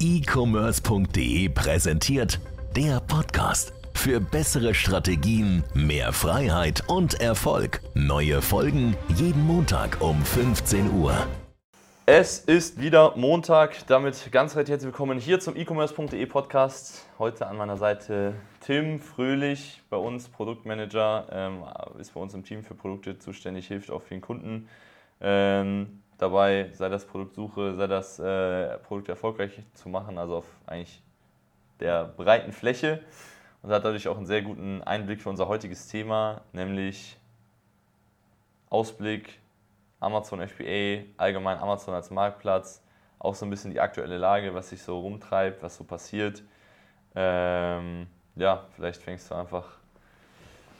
e-commerce.de 0.00 1.50
präsentiert 1.50 2.40
der 2.74 3.00
Podcast. 3.00 3.74
Für 3.92 4.18
bessere 4.18 4.72
Strategien, 4.72 5.62
mehr 5.74 6.14
Freiheit 6.14 6.82
und 6.88 7.20
Erfolg. 7.20 7.82
Neue 7.92 8.40
Folgen 8.40 8.96
jeden 9.14 9.46
Montag 9.46 10.00
um 10.00 10.24
15 10.24 10.90
Uhr. 10.90 11.14
Es 12.06 12.38
ist 12.38 12.80
wieder 12.80 13.14
Montag, 13.16 13.86
damit 13.88 14.32
ganz 14.32 14.54
herzlich 14.56 14.82
willkommen 14.82 15.18
hier 15.18 15.38
zum 15.38 15.54
e-commerce.de 15.54 16.24
Podcast. 16.24 17.06
Heute 17.18 17.46
an 17.46 17.58
meiner 17.58 17.76
Seite 17.76 18.34
Tim 18.60 19.00
Fröhlich, 19.00 19.82
bei 19.90 19.98
uns 19.98 20.28
Produktmanager, 20.30 21.26
ähm, 21.30 21.64
ist 21.98 22.14
bei 22.14 22.20
uns 22.20 22.32
im 22.32 22.42
Team 22.42 22.64
für 22.64 22.74
Produkte 22.74 23.18
zuständig, 23.18 23.68
hilft 23.68 23.90
auch 23.90 24.02
vielen 24.02 24.22
Kunden 24.22 24.66
ähm, 25.20 26.00
dabei, 26.20 26.70
sei 26.72 26.88
das 26.88 27.06
Produktsuche, 27.06 27.74
sei 27.74 27.86
das 27.86 28.18
äh, 28.18 28.78
Produkt 28.78 29.08
erfolgreich 29.08 29.62
zu 29.74 29.88
machen, 29.88 30.18
also 30.18 30.36
auf 30.36 30.46
eigentlich 30.66 31.02
der 31.80 32.04
breiten 32.04 32.52
Fläche 32.52 33.02
und 33.62 33.70
hat 33.70 33.84
dadurch 33.84 34.08
auch 34.08 34.16
einen 34.16 34.26
sehr 34.26 34.42
guten 34.42 34.82
Einblick 34.82 35.20
für 35.20 35.30
unser 35.30 35.48
heutiges 35.48 35.88
Thema, 35.88 36.42
nämlich 36.52 37.18
Ausblick 38.68 39.40
Amazon 39.98 40.46
FBA, 40.46 41.04
allgemein 41.16 41.58
Amazon 41.58 41.94
als 41.94 42.10
Marktplatz, 42.10 42.82
auch 43.18 43.34
so 43.34 43.44
ein 43.44 43.50
bisschen 43.50 43.70
die 43.70 43.80
aktuelle 43.80 44.16
Lage, 44.16 44.54
was 44.54 44.70
sich 44.70 44.82
so 44.82 44.98
rumtreibt, 45.00 45.62
was 45.62 45.76
so 45.76 45.84
passiert. 45.84 46.42
Ähm, 47.14 48.06
ja, 48.36 48.66
vielleicht 48.76 49.02
fängst 49.02 49.30
du 49.30 49.34
einfach 49.34 49.79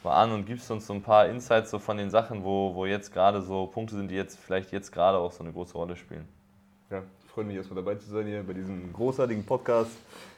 mal 0.05 0.23
an 0.23 0.33
und 0.33 0.47
gibst 0.47 0.71
uns 0.71 0.87
so 0.87 0.95
ein 0.95 1.03
paar 1.03 1.27
Insights 1.27 1.71
so 1.71 1.79
von 1.79 1.97
den 1.97 2.11
Sachen, 2.11 2.45
wo, 2.45 2.75
wo 2.75 2.87
jetzt 2.87 3.13
gerade 3.13 3.43
so 3.43 3.67
Punkte 3.67 3.97
sind, 3.97 4.09
die 4.09 4.15
jetzt 4.15 4.39
vielleicht 4.39 4.73
jetzt 4.73 4.93
gerade 4.93 5.19
auch 5.19 5.33
so 5.33 5.43
eine 5.43 5.53
große 5.53 5.75
Rolle 5.75 5.97
spielen. 5.97 6.29
Ja, 6.91 7.03
freue 7.31 7.45
mich 7.45 7.57
erstmal 7.57 7.83
dabei 7.83 7.95
zu 7.95 8.11
sein 8.11 8.27
hier 8.27 8.43
bei 8.43 8.55
diesem 8.55 8.93
großartigen 8.93 9.45
Podcast. 9.45 9.93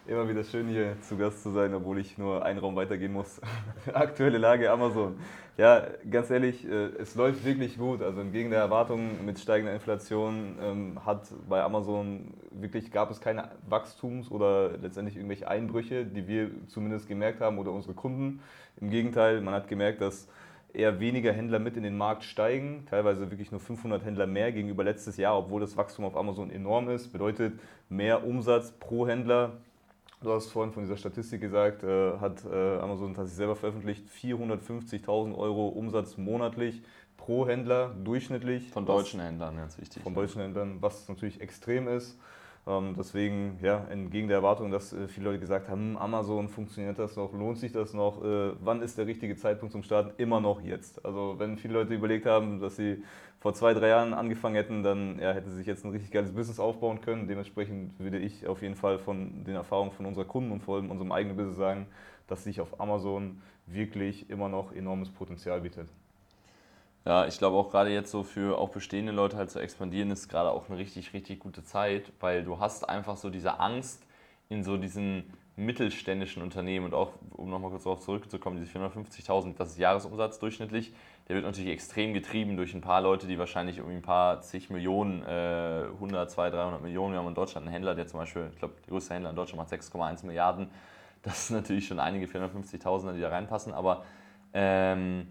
Immer 0.07 0.29
wieder 0.29 0.45
schön 0.45 0.69
hier 0.69 0.97
zu 1.01 1.17
Gast 1.17 1.43
zu 1.43 1.51
sein, 1.51 1.73
obwohl 1.73 1.99
ich 1.99 2.19
nur 2.19 2.45
einen 2.45 2.59
Raum 2.59 2.77
weitergehen 2.77 3.13
muss. 3.13 3.41
Aktuelle 3.95 4.37
Lage 4.37 4.71
Amazon. 4.71 5.17
Ja, 5.57 5.87
ganz 6.11 6.31
ehrlich, 6.31 6.69
äh, 6.69 6.91
es 6.99 7.15
läuft 7.15 7.47
wirklich 7.47 7.79
gut. 7.79 8.03
Also 8.03 8.21
entgegen 8.21 8.51
der 8.51 8.61
Erwartungen 8.61 9.25
mit 9.25 9.39
steigender 9.39 9.75
Inflation 9.75 10.57
ähm, 10.61 11.05
hat 11.07 11.29
bei 11.49 11.63
Amazon 11.63 12.35
wirklich 12.51 12.91
gab 12.91 13.11
es 13.11 13.21
keine 13.21 13.49
Wachstums- 13.69 14.31
oder 14.31 14.77
letztendlich 14.77 15.17
irgendwelche 15.17 15.49
Einbrüche, 15.49 16.05
die 16.05 16.29
wir 16.29 16.51
zumindest 16.69 17.09
gemerkt 17.09 17.41
haben 17.41 17.59
oder 17.59 17.73
unsere 17.73 17.95
Kunden. 17.95 18.41
Im 18.81 18.91
Gegenteil, 18.91 19.41
man 19.41 19.55
hat 19.55 19.67
gemerkt, 19.67 20.03
dass 20.03 20.29
eher 20.75 21.01
weniger 21.01 21.33
Händler 21.33 21.59
mit 21.59 21.77
in 21.77 21.83
den 21.83 21.97
Markt 21.97 22.25
steigen, 22.25 22.87
teilweise 22.89 23.31
wirklich 23.31 23.51
nur 23.51 23.61
500 23.61 24.05
Händler 24.05 24.27
mehr 24.27 24.53
gegenüber 24.53 24.85
letztes 24.85 25.17
Jahr, 25.17 25.39
obwohl 25.39 25.61
das 25.61 25.77
Wachstum 25.77 26.05
auf 26.05 26.17
Amazon 26.17 26.51
enorm 26.51 26.89
ist. 26.89 27.13
Bedeutet 27.13 27.55
mehr 27.89 28.27
Umsatz 28.27 28.73
pro 28.73 29.07
Händler 29.07 29.59
Du 30.23 30.33
hast 30.33 30.51
vorhin 30.51 30.73
von 30.73 30.85
dieser 30.85 30.97
Statistik 30.97 31.41
gesagt, 31.41 31.83
äh, 31.83 32.19
hat 32.19 32.45
äh, 32.45 32.79
Amazon 32.79 33.09
tatsächlich 33.09 33.37
selber 33.37 33.57
veröffentlicht, 33.57 34.05
450.000 34.09 35.37
Euro 35.37 35.67
Umsatz 35.69 36.17
monatlich 36.17 36.83
pro 37.17 37.47
Händler 37.47 37.93
durchschnittlich. 38.05 38.71
Von 38.71 38.87
deutschen 38.87 39.19
was, 39.19 39.27
Händlern, 39.27 39.57
ganz 39.57 39.81
wichtig. 39.81 40.03
Von 40.03 40.15
deutschen 40.15 40.41
Händlern, 40.41 40.77
was 40.81 41.09
natürlich 41.09 41.41
extrem 41.41 41.89
ist. 41.89 42.19
Ähm, 42.65 42.95
deswegen, 42.97 43.59
ja, 43.61 43.85
entgegen 43.91 44.29
der 44.29 44.37
Erwartung, 44.37 44.71
dass 44.71 44.93
äh, 44.93 45.09
viele 45.09 45.27
Leute 45.31 45.41
gesagt 45.41 45.69
haben, 45.69 45.93
hm, 45.93 45.97
Amazon, 45.97 46.49
funktioniert 46.49 46.97
das 46.99 47.17
noch, 47.17 47.33
lohnt 47.33 47.59
sich 47.59 47.73
das 47.73 47.93
noch, 47.93 48.23
äh, 48.25 48.53
wann 48.61 48.83
ist 48.83 48.97
der 48.99 49.07
richtige 49.07 49.35
Zeitpunkt 49.37 49.73
zum 49.73 49.83
Starten? 49.83 50.13
Immer 50.17 50.41
noch 50.41 50.61
jetzt. 50.63 51.05
Also 51.05 51.35
wenn 51.39 51.59
viele 51.59 51.75
Leute 51.75 51.95
überlegt 51.95 52.25
haben, 52.27 52.61
dass 52.61 52.77
sie 52.77 53.03
vor 53.41 53.55
zwei, 53.55 53.75
drei 53.75 53.89
Jahren 53.89 54.15
angefangen 54.15 54.55
hätten, 54.55 54.85
dann 54.85 55.19
ja, 55.19 55.33
hätte 55.33 55.51
sich 55.51 55.67
jetzt 55.67 55.85
ein 55.85 55.91
richtig 55.91 56.13
geiles 56.13 56.33
Business 56.33 56.61
aufbauen 56.61 57.01
können. 57.01 57.27
Dementsprechend 57.27 57.99
würde 57.99 58.19
ich 58.19 58.47
auf 58.47 58.63
jeden 58.63 58.77
Fall 58.77 59.01
von 59.01 59.43
den 59.45 59.57
Erfahrungen 59.57 59.91
von 59.91 60.07
unserer 60.07 60.25
Kunden 60.25 60.53
und 60.53 60.61
vor 60.63 60.77
allem 60.77 60.91
unserem 60.93 61.11
eigenen 61.11 61.37
Business 61.37 61.57
sagen, 61.57 61.87
dass 62.29 62.45
sich 62.45 62.61
auf 62.61 62.81
Amazon 62.81 63.43
wirklich 63.67 64.31
immer 64.31 64.49
noch 64.49 64.73
enormes 64.73 65.11
Potenzial 65.11 65.61
bietet. 65.63 65.89
Ja, 67.05 67.27
ich 67.27 67.39
glaube 67.39 67.57
auch 67.57 67.71
gerade 67.71 67.91
jetzt 67.91 68.11
so 68.13 68.23
für 68.23 68.59
auch 68.59 68.69
bestehende 68.69 69.11
Leute 69.13 69.37
halt 69.37 69.51
zu 69.51 69.59
expandieren, 69.59 70.11
ist 70.13 70.29
gerade 70.29 70.51
auch 70.51 70.69
eine 70.69 70.79
richtig, 70.79 71.13
richtig 71.13 71.41
gute 71.41 71.65
Zeit, 71.65 72.13
weil 72.21 72.45
du 72.45 72.61
hast 72.61 72.89
einfach 72.89 73.17
so 73.17 73.29
diese 73.29 73.59
Angst 73.59 74.07
in 74.49 74.63
so 74.63 74.77
diesen 74.77 75.25
mittelständischen 75.57 76.43
Unternehmen. 76.43 76.87
Und 76.87 76.95
auch, 76.95 77.13
um 77.31 77.51
nochmal 77.51 77.71
kurz 77.71 77.85
darauf 77.85 78.01
zurückzukommen, 78.01 78.57
diese 78.57 78.71
450.000, 78.71 79.55
das 79.59 79.71
ist 79.71 79.79
Jahresumsatz 79.79 80.39
durchschnittlich, 80.39 80.93
der 81.29 81.37
wird 81.37 81.45
natürlich 81.45 81.71
extrem 81.71 82.15
getrieben 82.15 82.57
durch 82.57 82.73
ein 82.73 82.81
paar 82.81 83.01
Leute, 83.01 83.27
die 83.27 83.39
wahrscheinlich 83.39 83.79
irgendwie 83.79 83.97
ein 83.97 84.03
paar 84.03 84.41
zig 84.41 84.71
Millionen, 84.71 85.23
äh, 85.25 85.87
100, 85.95 86.31
200, 86.31 86.55
300 86.55 86.83
Millionen, 86.83 87.15
wir 87.15 87.19
haben 87.19 87.29
in 87.29 87.35
Deutschland 87.35 87.67
einen 87.67 87.73
Händler, 87.73 87.95
der 87.97 88.07
zum 88.07 88.21
Beispiel, 88.21 88.49
ich 88.53 88.59
glaube, 88.59 88.75
der 88.87 88.91
größte 88.91 89.15
Händler 89.15 89.31
in 89.31 89.37
Deutschland 89.37 89.59
macht 89.59 89.71
6,1 89.71 90.25
Milliarden, 90.25 90.69
das 91.23 91.49
sind 91.49 91.57
natürlich 91.57 91.87
schon 91.87 91.99
einige 92.01 92.27
450.000, 92.27 93.13
die 93.15 93.21
da 93.21 93.29
reinpassen, 93.29 93.73
aber 93.73 94.05
ähm, 94.55 95.29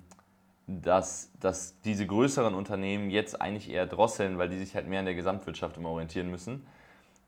dass, 0.81 1.31
dass 1.39 1.79
diese 1.81 2.07
größeren 2.07 2.53
Unternehmen 2.53 3.09
jetzt 3.09 3.41
eigentlich 3.41 3.69
eher 3.69 3.85
drosseln, 3.85 4.37
weil 4.37 4.49
die 4.49 4.57
sich 4.57 4.75
halt 4.75 4.87
mehr 4.87 4.99
in 4.99 5.05
der 5.05 5.15
Gesamtwirtschaft 5.15 5.77
immer 5.77 5.89
orientieren 5.89 6.29
müssen. 6.29 6.65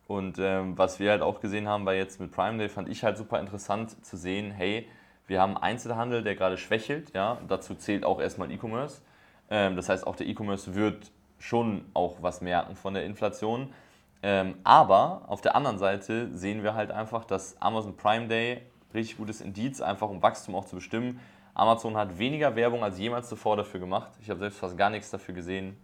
Und 0.07 0.37
ähm, 0.39 0.77
was 0.77 0.99
wir 0.99 1.11
halt 1.11 1.21
auch 1.21 1.39
gesehen 1.39 1.67
haben, 1.67 1.85
war 1.85 1.93
jetzt 1.93 2.19
mit 2.19 2.31
Prime 2.31 2.57
Day, 2.57 2.69
fand 2.69 2.89
ich 2.89 3.03
halt 3.03 3.17
super 3.17 3.39
interessant 3.39 4.05
zu 4.05 4.17
sehen, 4.17 4.51
hey, 4.51 4.87
wir 5.27 5.41
haben 5.41 5.57
Einzelhandel, 5.57 6.23
der 6.23 6.35
gerade 6.35 6.57
schwächelt, 6.57 7.13
ja, 7.13 7.39
dazu 7.47 7.75
zählt 7.75 8.03
auch 8.03 8.19
erstmal 8.19 8.51
E-Commerce. 8.51 9.01
Ähm, 9.49 9.75
das 9.75 9.89
heißt, 9.89 10.05
auch 10.05 10.15
der 10.15 10.27
E-Commerce 10.27 10.75
wird 10.75 11.11
schon 11.39 11.85
auch 11.93 12.17
was 12.21 12.41
merken 12.41 12.75
von 12.75 12.93
der 12.93 13.05
Inflation. 13.05 13.73
Ähm, 14.21 14.55
aber 14.63 15.23
auf 15.27 15.41
der 15.41 15.55
anderen 15.55 15.77
Seite 15.77 16.29
sehen 16.35 16.63
wir 16.63 16.75
halt 16.75 16.91
einfach, 16.91 17.25
dass 17.25 17.61
Amazon 17.61 17.95
Prime 17.95 18.27
Day 18.27 18.61
richtig 18.93 19.17
gutes 19.17 19.41
Indiz, 19.41 19.81
einfach 19.81 20.09
um 20.09 20.21
Wachstum 20.21 20.55
auch 20.55 20.65
zu 20.65 20.75
bestimmen, 20.75 21.19
Amazon 21.53 21.95
hat 21.95 22.17
weniger 22.17 22.55
Werbung 22.55 22.83
als 22.83 22.97
jemals 22.97 23.29
zuvor 23.29 23.57
dafür 23.57 23.79
gemacht. 23.79 24.11
Ich 24.21 24.29
habe 24.29 24.39
selbst 24.39 24.59
fast 24.59 24.77
gar 24.77 24.89
nichts 24.89 25.11
dafür 25.11 25.35
gesehen. 25.35 25.77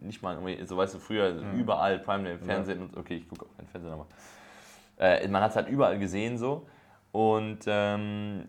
Nicht 0.00 0.22
mal, 0.22 0.38
so 0.66 0.76
weißt 0.76 0.94
du, 0.94 0.98
früher 0.98 1.32
mhm. 1.32 1.60
überall, 1.60 1.98
Prime 1.98 2.24
Day 2.24 2.34
im 2.34 2.40
Fernsehen. 2.40 2.90
Ja. 2.92 3.00
okay, 3.00 3.16
ich 3.16 3.28
gucke 3.28 3.46
auch 3.46 3.56
kein 3.56 3.66
Fernsehen, 3.66 3.92
aber 3.92 4.06
äh, 4.98 5.26
man 5.28 5.42
hat 5.42 5.50
es 5.50 5.56
halt 5.56 5.68
überall 5.68 5.98
gesehen 5.98 6.36
so. 6.36 6.66
Und 7.12 7.60
ähm, 7.66 8.46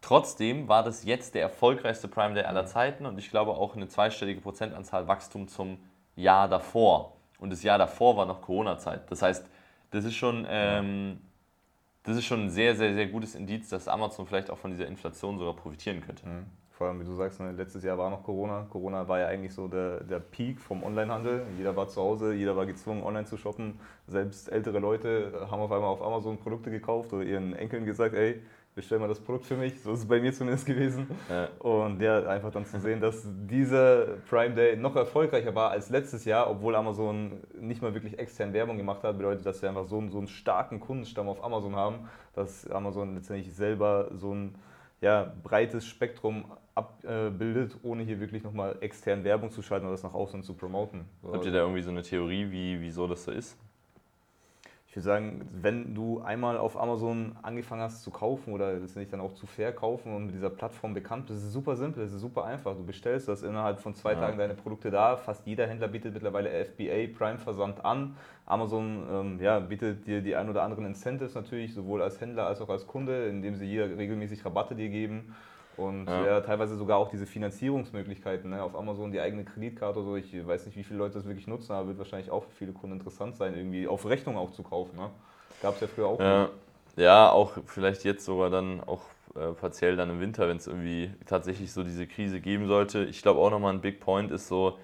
trotzdem 0.00 0.68
war 0.68 0.82
das 0.82 1.04
jetzt 1.04 1.34
der 1.34 1.42
erfolgreichste 1.42 2.08
Prime 2.08 2.34
Day 2.34 2.44
aller 2.44 2.66
Zeiten 2.66 3.06
und 3.06 3.18
ich 3.18 3.30
glaube 3.30 3.52
auch 3.52 3.76
eine 3.76 3.88
zweistellige 3.88 4.40
Prozentanzahl 4.40 5.06
Wachstum 5.06 5.46
zum 5.46 5.78
Jahr 6.16 6.48
davor. 6.48 7.16
Und 7.38 7.50
das 7.50 7.62
Jahr 7.62 7.78
davor 7.78 8.16
war 8.16 8.26
noch 8.26 8.42
Corona-Zeit. 8.42 9.10
Das 9.10 9.22
heißt, 9.22 9.46
das 9.90 10.04
ist 10.04 10.14
schon 10.14 10.46
ähm, 10.48 11.20
das 12.02 12.16
ist 12.16 12.24
schon 12.24 12.44
ein 12.44 12.50
sehr, 12.50 12.74
sehr, 12.74 12.94
sehr 12.94 13.06
gutes 13.06 13.34
Indiz, 13.34 13.68
dass 13.68 13.88
Amazon 13.88 14.26
vielleicht 14.26 14.50
auch 14.50 14.58
von 14.58 14.70
dieser 14.70 14.86
Inflation 14.86 15.38
sogar 15.38 15.54
profitieren 15.54 16.00
könnte. 16.00 16.26
Mhm. 16.26 16.46
Vor 16.70 16.86
allem, 16.86 17.00
wie 17.00 17.04
du 17.04 17.14
sagst, 17.14 17.38
ne, 17.40 17.52
letztes 17.52 17.84
Jahr 17.84 17.98
war 17.98 18.08
noch 18.08 18.22
Corona. 18.22 18.66
Corona 18.70 19.06
war 19.06 19.18
ja 19.18 19.26
eigentlich 19.26 19.52
so 19.52 19.68
der, 19.68 20.02
der 20.02 20.18
Peak 20.18 20.58
vom 20.58 20.82
Onlinehandel. 20.82 21.42
Jeder 21.58 21.76
war 21.76 21.88
zu 21.88 22.00
Hause, 22.00 22.32
jeder 22.32 22.56
war 22.56 22.64
gezwungen, 22.64 23.02
online 23.02 23.26
zu 23.26 23.36
shoppen. 23.36 23.78
Selbst 24.06 24.50
ältere 24.50 24.78
Leute 24.78 25.46
haben 25.50 25.60
auf 25.60 25.70
einmal 25.70 25.90
auf 25.90 26.00
Amazon 26.00 26.38
Produkte 26.38 26.70
gekauft 26.70 27.12
oder 27.12 27.22
ihren 27.22 27.52
Enkeln 27.52 27.84
gesagt, 27.84 28.14
ey, 28.14 28.40
bestell 28.80 28.98
mal 28.98 29.08
das 29.08 29.20
Produkt 29.20 29.44
für 29.44 29.56
mich. 29.56 29.80
So 29.82 29.92
ist 29.92 30.00
es 30.00 30.08
bei 30.08 30.20
mir 30.20 30.32
zumindest 30.32 30.64
gewesen. 30.66 31.06
Ja. 31.28 31.48
Und 31.58 32.00
ja, 32.00 32.22
einfach 32.26 32.50
dann 32.50 32.64
zu 32.64 32.80
sehen, 32.80 33.00
dass 33.00 33.26
dieser 33.46 34.16
Prime 34.28 34.54
Day 34.54 34.76
noch 34.76 34.96
erfolgreicher 34.96 35.54
war 35.54 35.70
als 35.70 35.90
letztes 35.90 36.24
Jahr, 36.24 36.50
obwohl 36.50 36.74
Amazon 36.74 37.40
nicht 37.60 37.82
mal 37.82 37.92
wirklich 37.92 38.18
extern 38.18 38.52
Werbung 38.52 38.78
gemacht 38.78 39.02
hat, 39.02 39.18
bedeutet, 39.18 39.44
dass 39.44 39.60
wir 39.60 39.68
einfach 39.68 39.86
so, 39.86 39.98
einen, 39.98 40.10
so 40.10 40.18
einen 40.18 40.28
starken 40.28 40.80
Kundenstamm 40.80 41.28
auf 41.28 41.44
Amazon 41.44 41.76
haben, 41.76 42.08
dass 42.34 42.68
Amazon 42.70 43.14
letztendlich 43.14 43.54
selber 43.54 44.10
so 44.14 44.34
ein 44.34 44.54
ja, 45.02 45.32
breites 45.42 45.86
Spektrum 45.86 46.44
abbildet, 46.74 47.76
ohne 47.82 48.02
hier 48.02 48.18
wirklich 48.20 48.42
nochmal 48.42 48.76
extern 48.80 49.24
Werbung 49.24 49.50
zu 49.50 49.60
schalten 49.60 49.86
oder 49.86 49.94
das 49.94 50.02
nach 50.02 50.14
außen 50.14 50.42
zu 50.42 50.54
promoten. 50.54 51.04
Habt 51.30 51.44
ihr 51.44 51.52
da 51.52 51.58
irgendwie 51.58 51.82
so 51.82 51.90
eine 51.90 52.02
Theorie, 52.02 52.50
wie, 52.50 52.80
wieso 52.80 53.06
das 53.06 53.24
so 53.24 53.30
ist? 53.30 53.58
Ich 54.90 54.96
würde 54.96 55.04
sagen, 55.04 55.48
wenn 55.52 55.94
du 55.94 56.20
einmal 56.20 56.58
auf 56.58 56.76
Amazon 56.76 57.36
angefangen 57.42 57.80
hast 57.80 58.02
zu 58.02 58.10
kaufen 58.10 58.52
oder 58.52 58.72
letztendlich 58.72 59.08
dann 59.08 59.20
auch 59.20 59.34
zu 59.34 59.46
verkaufen 59.46 60.12
und 60.12 60.26
mit 60.26 60.34
dieser 60.34 60.50
Plattform 60.50 60.94
bekannt 60.94 61.26
bist, 61.26 61.38
ist 61.38 61.44
es 61.44 61.52
super 61.52 61.76
simpel, 61.76 62.02
es 62.02 62.12
ist 62.12 62.20
super 62.20 62.44
einfach. 62.44 62.74
Du 62.74 62.84
bestellst 62.84 63.28
das 63.28 63.44
innerhalb 63.44 63.78
von 63.78 63.94
zwei 63.94 64.14
ja. 64.14 64.18
Tagen 64.18 64.36
deine 64.36 64.54
Produkte 64.54 64.90
da. 64.90 65.16
Fast 65.16 65.46
jeder 65.46 65.68
Händler 65.68 65.86
bietet 65.86 66.14
mittlerweile 66.14 66.64
FBA 66.64 67.16
Prime 67.16 67.38
Versand 67.38 67.84
an. 67.84 68.16
Amazon 68.46 69.06
ähm, 69.08 69.40
ja, 69.40 69.60
bietet 69.60 70.08
dir 70.08 70.22
die 70.22 70.34
ein 70.34 70.50
oder 70.50 70.64
anderen 70.64 70.86
Incentives 70.86 71.36
natürlich, 71.36 71.72
sowohl 71.72 72.02
als 72.02 72.20
Händler 72.20 72.48
als 72.48 72.60
auch 72.60 72.68
als 72.68 72.88
Kunde, 72.88 73.28
indem 73.28 73.54
sie 73.54 73.68
hier 73.68 73.96
regelmäßig 73.96 74.44
Rabatte 74.44 74.74
dir 74.74 74.88
geben. 74.88 75.36
Und 75.80 76.06
ja. 76.06 76.26
ja. 76.26 76.40
teilweise 76.40 76.76
sogar 76.76 76.98
auch 76.98 77.08
diese 77.08 77.26
Finanzierungsmöglichkeiten 77.26 78.50
ne? 78.50 78.62
auf 78.62 78.76
Amazon, 78.76 79.10
die 79.10 79.20
eigene 79.20 79.44
Kreditkarte 79.44 79.98
oder 80.00 80.10
so. 80.10 80.16
Ich 80.16 80.46
weiß 80.46 80.66
nicht, 80.66 80.76
wie 80.76 80.84
viele 80.84 80.98
Leute 80.98 81.14
das 81.14 81.26
wirklich 81.26 81.46
nutzen, 81.46 81.72
aber 81.72 81.88
wird 81.88 81.98
wahrscheinlich 81.98 82.30
auch 82.30 82.44
für 82.44 82.50
viele 82.50 82.72
Kunden 82.72 82.96
interessant 82.96 83.36
sein, 83.36 83.54
irgendwie 83.54 83.88
auf 83.88 84.06
Rechnung 84.06 84.36
auch 84.36 84.50
zu 84.52 84.62
kaufen. 84.62 84.96
Ne? 84.96 85.10
Gab 85.62 85.74
es 85.74 85.80
ja 85.80 85.86
früher 85.86 86.06
auch. 86.06 86.20
Ja. 86.20 86.48
ja, 86.96 87.30
auch 87.30 87.52
vielleicht 87.66 88.04
jetzt 88.04 88.24
sogar 88.24 88.50
dann 88.50 88.80
auch 88.80 89.02
äh, 89.34 89.52
partiell 89.52 89.96
dann 89.96 90.10
im 90.10 90.20
Winter, 90.20 90.48
wenn 90.48 90.58
es 90.58 90.66
irgendwie 90.66 91.10
tatsächlich 91.26 91.72
so 91.72 91.82
diese 91.82 92.06
Krise 92.06 92.40
geben 92.40 92.66
sollte. 92.66 93.04
Ich 93.04 93.22
glaube 93.22 93.40
auch 93.40 93.50
nochmal 93.50 93.72
ein 93.72 93.80
Big 93.80 94.00
Point 94.00 94.30
ist 94.30 94.48
so, 94.48 94.78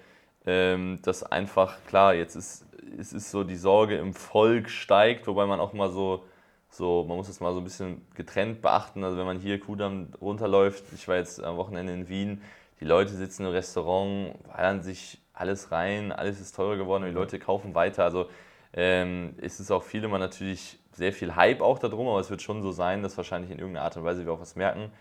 ähm, 0.45 0.99
dass 1.03 1.23
einfach, 1.23 1.77
klar, 1.87 2.13
jetzt 2.13 2.35
ist 2.35 2.67
es 2.99 3.13
ist 3.13 3.31
so, 3.31 3.43
die 3.43 3.55
Sorge 3.55 3.97
im 3.97 4.13
Volk 4.13 4.69
steigt, 4.69 5.27
wobei 5.27 5.45
man 5.45 5.59
auch 5.59 5.73
mal 5.73 5.89
so, 5.89 6.23
so, 6.69 7.05
man 7.07 7.17
muss 7.17 7.27
das 7.27 7.39
mal 7.39 7.53
so 7.53 7.59
ein 7.59 7.63
bisschen 7.63 8.05
getrennt 8.15 8.61
beachten. 8.61 9.03
Also 9.03 9.17
wenn 9.17 9.25
man 9.25 9.39
hier 9.39 9.59
Kudamm 9.59 10.09
runterläuft, 10.21 10.85
ich 10.93 11.07
war 11.07 11.15
jetzt 11.15 11.41
am 11.43 11.57
Wochenende 11.57 11.93
in 11.93 12.09
Wien, 12.09 12.41
die 12.79 12.85
Leute 12.85 13.13
sitzen 13.13 13.45
im 13.45 13.51
Restaurant, 13.51 14.35
feiern 14.51 14.81
sich 14.81 15.19
alles 15.33 15.71
rein, 15.71 16.11
alles 16.11 16.39
ist 16.39 16.55
teurer 16.55 16.77
geworden 16.77 17.03
und 17.03 17.09
die 17.09 17.15
Leute 17.15 17.39
kaufen 17.39 17.73
weiter. 17.73 18.03
Also 18.03 18.27
ähm, 18.73 19.35
ist 19.37 19.59
es 19.59 19.71
auch 19.71 19.83
viel 19.83 20.03
immer 20.03 20.19
natürlich 20.19 20.79
sehr 20.91 21.13
viel 21.13 21.35
Hype 21.35 21.61
auch 21.61 21.79
darum, 21.79 22.07
aber 22.07 22.19
es 22.19 22.29
wird 22.29 22.41
schon 22.41 22.61
so 22.61 22.71
sein, 22.71 23.03
dass 23.03 23.17
wahrscheinlich 23.17 23.51
in 23.51 23.59
irgendeiner 23.59 23.85
Art 23.85 23.97
und 23.97 24.03
Weise 24.03 24.25
wir 24.25 24.33
auch 24.33 24.39
was 24.39 24.55
merken. 24.55 24.91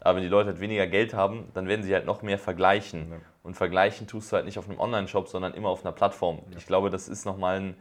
Aber 0.00 0.16
wenn 0.16 0.22
die 0.22 0.28
Leute 0.28 0.50
halt 0.50 0.60
weniger 0.60 0.86
Geld 0.86 1.14
haben, 1.14 1.48
dann 1.54 1.66
werden 1.66 1.82
sie 1.82 1.94
halt 1.94 2.06
noch 2.06 2.22
mehr 2.22 2.38
vergleichen. 2.38 3.10
Ja. 3.10 3.16
Und 3.42 3.54
vergleichen 3.54 4.06
tust 4.06 4.30
du 4.30 4.36
halt 4.36 4.44
nicht 4.44 4.58
auf 4.58 4.68
einem 4.68 4.78
Online-Shop, 4.78 5.28
sondern 5.28 5.54
immer 5.54 5.68
auf 5.68 5.84
einer 5.84 5.92
Plattform. 5.92 6.40
Ja. 6.50 6.58
Ich 6.58 6.66
glaube, 6.66 6.90
das 6.90 7.08
ist 7.08 7.24
nochmal 7.24 7.56
ein, 7.56 7.76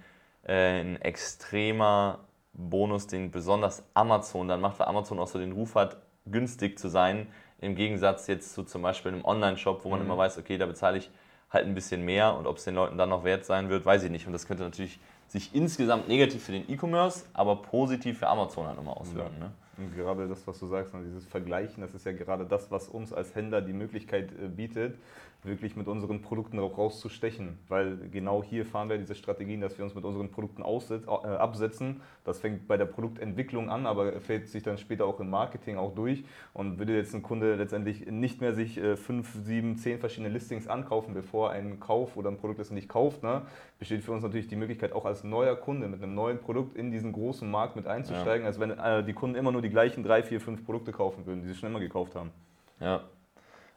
äh, 0.48 0.82
ein 0.82 1.02
extremer 1.02 2.20
Bonus, 2.54 3.08
den 3.08 3.32
besonders 3.32 3.84
Amazon 3.94 4.48
dann 4.48 4.62
macht, 4.62 4.80
weil 4.80 4.88
Amazon 4.88 5.20
auch 5.20 5.28
so 5.28 5.40
den 5.40 5.52
Ruf 5.52 5.76
hat, 5.76 5.98
günstig 6.26 6.80
zu 6.80 6.88
sein, 6.88 7.28
im 7.60 7.76
Gegensatz 7.76 8.28
jetzt 8.28 8.54
zu 8.54 8.64
zum 8.64 8.82
Beispiel 8.82 9.12
einem 9.12 9.26
Online-Shop, 9.26 9.84
wo 9.84 9.90
man 9.90 10.00
mhm. 10.00 10.06
immer 10.06 10.18
weiß, 10.18 10.38
okay, 10.38 10.58
da 10.58 10.66
bezahle 10.66 10.98
ich 10.98 11.10
halt 11.50 11.66
ein 11.66 11.76
bisschen 11.76 12.04
mehr 12.04 12.36
und 12.36 12.48
ob 12.48 12.58
es 12.58 12.64
den 12.64 12.76
Leuten 12.76 12.98
dann 12.98 13.10
noch 13.10 13.24
wert 13.24 13.46
sein 13.46 13.70
wird, 13.70 13.86
weiß 13.86 14.04
ich 14.04 14.12
nicht. 14.12 14.28
Und 14.28 14.34
das 14.34 14.48
könnte 14.48 14.64
natürlich 14.64 15.00
sich 15.28 15.54
insgesamt 15.56 16.08
negativ 16.08 16.44
für 16.44 16.52
den 16.52 16.70
E-Commerce, 16.70 17.26
aber 17.34 17.62
positiv 17.62 18.20
für 18.20 18.28
Amazon 18.28 18.68
halt 18.68 18.78
immer 18.78 18.98
auswirken. 18.98 19.36
Ja. 19.40 19.46
Ne? 19.46 19.52
Und 19.78 19.96
gerade 19.96 20.28
das, 20.28 20.46
was 20.46 20.60
du 20.60 20.68
sagst, 20.68 20.94
ne, 20.94 21.02
dieses 21.04 21.26
Vergleichen, 21.26 21.82
das 21.82 21.94
ist 21.94 22.06
ja 22.06 22.12
gerade 22.12 22.46
das, 22.46 22.70
was 22.70 22.88
uns 22.88 23.12
als 23.12 23.34
Händler 23.34 23.62
die 23.62 23.74
Möglichkeit 23.74 24.32
äh, 24.32 24.48
bietet, 24.48 24.98
wirklich 25.46 25.76
mit 25.76 25.88
unseren 25.88 26.22
Produkten 26.22 26.60
auch 26.60 26.78
rauszustechen. 26.78 27.58
Weil 27.68 27.98
genau 28.12 28.44
hier 28.44 28.66
fahren 28.66 28.90
wir 28.90 28.98
diese 28.98 29.16
Strategien, 29.16 29.62
dass 29.62 29.78
wir 29.78 29.86
uns 29.86 29.96
mit 29.96 30.06
unseren 30.06 30.30
Produkten 30.30 30.64
aussetz, 30.64 31.06
äh, 31.06 31.10
absetzen. 31.10 32.02
Das 32.24 32.40
fängt 32.40 32.68
bei 32.68 32.78
der 32.78 32.86
Produktentwicklung 32.86 33.70
an, 33.70 33.86
aber 33.86 34.20
fällt 34.20 34.48
sich 34.48 34.64
dann 34.64 34.78
später 34.78 35.06
auch 35.06 35.20
im 35.20 35.30
Marketing 35.30 35.78
auch 35.78 35.94
durch. 35.94 36.24
Und 36.54 36.80
würde 36.80 36.96
jetzt 36.96 37.14
ein 37.14 37.22
Kunde 37.22 37.56
letztendlich 37.56 38.06
nicht 38.08 38.42
mehr 38.42 38.54
sich 38.54 38.78
äh, 38.78 38.96
fünf, 38.96 39.34
sieben, 39.34 39.78
zehn 39.78 40.00
verschiedene 40.00 40.30
Listings 40.30 40.68
ankaufen, 40.68 41.14
bevor 41.14 41.52
er 41.52 41.60
einen 41.60 41.80
Kauf 41.80 42.18
oder 42.18 42.30
ein 42.30 42.38
Produkt, 42.38 42.60
das 42.60 42.72
nicht 42.72 42.90
kauft, 42.90 43.24
ne, 43.24 43.44
besteht 43.80 44.04
für 44.04 44.12
uns 44.12 44.24
natürlich 44.24 44.48
die 44.48 44.56
Möglichkeit, 44.56 44.94
auch 44.94 45.06
als 45.06 45.24
neuer 45.24 45.56
Kunde 45.56 45.88
mit 45.88 46.02
einem 46.02 46.16
neuen 46.16 46.40
Produkt 46.40 46.76
in 46.76 46.92
diesen 46.92 47.12
großen 47.12 47.50
Markt 47.50 47.76
mit 47.76 47.88
einzusteigen, 47.88 48.42
ja. 48.42 48.48
als 48.48 48.60
wenn 48.60 48.72
äh, 48.72 49.04
die 49.04 49.14
Kunden 49.14 49.36
immer 49.36 49.52
nur 49.52 49.62
die 49.62 49.70
gleichen 49.70 50.04
drei, 50.04 50.24
vier, 50.24 50.40
fünf 50.40 50.66
Produkte 50.66 50.92
kaufen 50.92 51.26
würden, 51.26 51.42
die 51.42 51.48
sie 51.48 51.56
schon 51.56 51.70
immer 51.70 51.80
gekauft 51.80 52.16
haben. 52.16 52.32
Ja, 52.80 53.02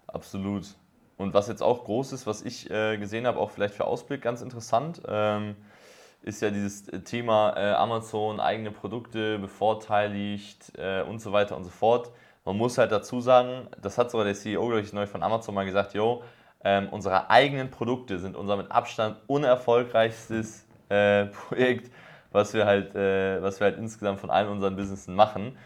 absolut. 0.07 0.75
Und 1.17 1.35
was 1.35 1.49
jetzt 1.49 1.63
auch 1.63 1.85
groß 1.85 2.13
ist, 2.13 2.27
was 2.27 2.43
ich 2.43 2.71
äh, 2.71 2.99
gesehen 2.99 3.27
habe, 3.27 3.39
auch 3.39 3.51
vielleicht 3.51 3.75
für 3.75 3.87
Ausblick 3.87 4.21
ganz 4.23 4.43
interessant, 4.43 5.01
ähm, 5.09 5.57
ist 6.23 6.43
ja 6.43 6.51
dieses 6.51 6.87
Thema 7.05 7.55
äh, 7.57 7.73
Amazon, 7.73 8.41
eigene 8.41 8.71
Produkte 8.71 9.39
bevorteiligt 9.39 10.73
äh, 10.77 11.03
und 11.03 11.21
so 11.21 11.33
weiter 11.33 11.57
und 11.57 11.65
so 11.65 11.71
fort. 11.71 12.11
Man 12.45 12.57
muss 12.57 12.79
halt 12.79 12.93
dazu 12.93 13.21
sagen, 13.21 13.69
das 13.81 13.97
hat 13.97 14.11
sogar 14.11 14.25
der 14.25 14.35
CEO, 14.35 14.67
glaube 14.67 14.81
ich, 14.81 14.93
neu 14.93 15.07
von 15.07 15.23
Amazon 15.23 15.55
mal 15.55 15.65
gesagt, 15.65 15.95
jo, 15.95 16.23
ähm, 16.65 16.89
unsere 16.91 17.31
eigenen 17.31 17.71
Produkte 17.71 18.19
sind 18.19 18.37
unser 18.37 18.57
mit 18.57 18.71
Abstand 18.71 19.19
unerfolgreichstes 19.29 20.67
äh, 20.89 21.27
Projekt, 21.49 21.93
was 22.33 22.55
wir, 22.55 22.67
halt, 22.67 22.95
äh, 22.95 23.41
was 23.41 23.61
wir 23.61 23.67
halt 23.67 23.79
insgesamt 23.79 24.21
von 24.21 24.31
allen 24.31 24.49
unseren 24.49 24.77
Businessen 24.77 25.15
machen. 25.15 25.57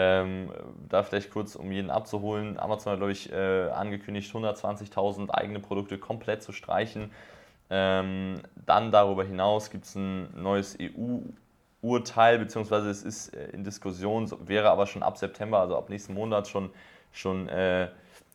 Ähm, 0.00 0.52
da 0.88 1.02
vielleicht 1.02 1.32
kurz, 1.32 1.56
um 1.56 1.72
jeden 1.72 1.90
abzuholen, 1.90 2.56
Amazon 2.56 2.92
hat, 2.92 3.00
glaube 3.00 3.10
ich, 3.10 3.32
äh, 3.32 3.68
angekündigt, 3.70 4.32
120.000 4.32 5.30
eigene 5.30 5.58
Produkte 5.58 5.98
komplett 5.98 6.40
zu 6.40 6.52
streichen. 6.52 7.10
Ähm, 7.68 8.40
dann 8.64 8.92
darüber 8.92 9.24
hinaus 9.24 9.70
gibt 9.70 9.86
es 9.86 9.96
ein 9.96 10.40
neues 10.40 10.78
EU-Urteil, 10.80 12.38
beziehungsweise 12.38 12.88
es 12.90 13.02
ist 13.02 13.34
äh, 13.34 13.48
in 13.48 13.64
Diskussion, 13.64 14.30
wäre 14.46 14.70
aber 14.70 14.86
schon 14.86 15.02
ab 15.02 15.18
September, 15.18 15.58
also 15.58 15.76
ab 15.76 15.88
nächsten 15.88 16.14
Monat 16.14 16.46
schon, 16.46 16.70
schon, 17.10 17.48
äh, 17.48 17.88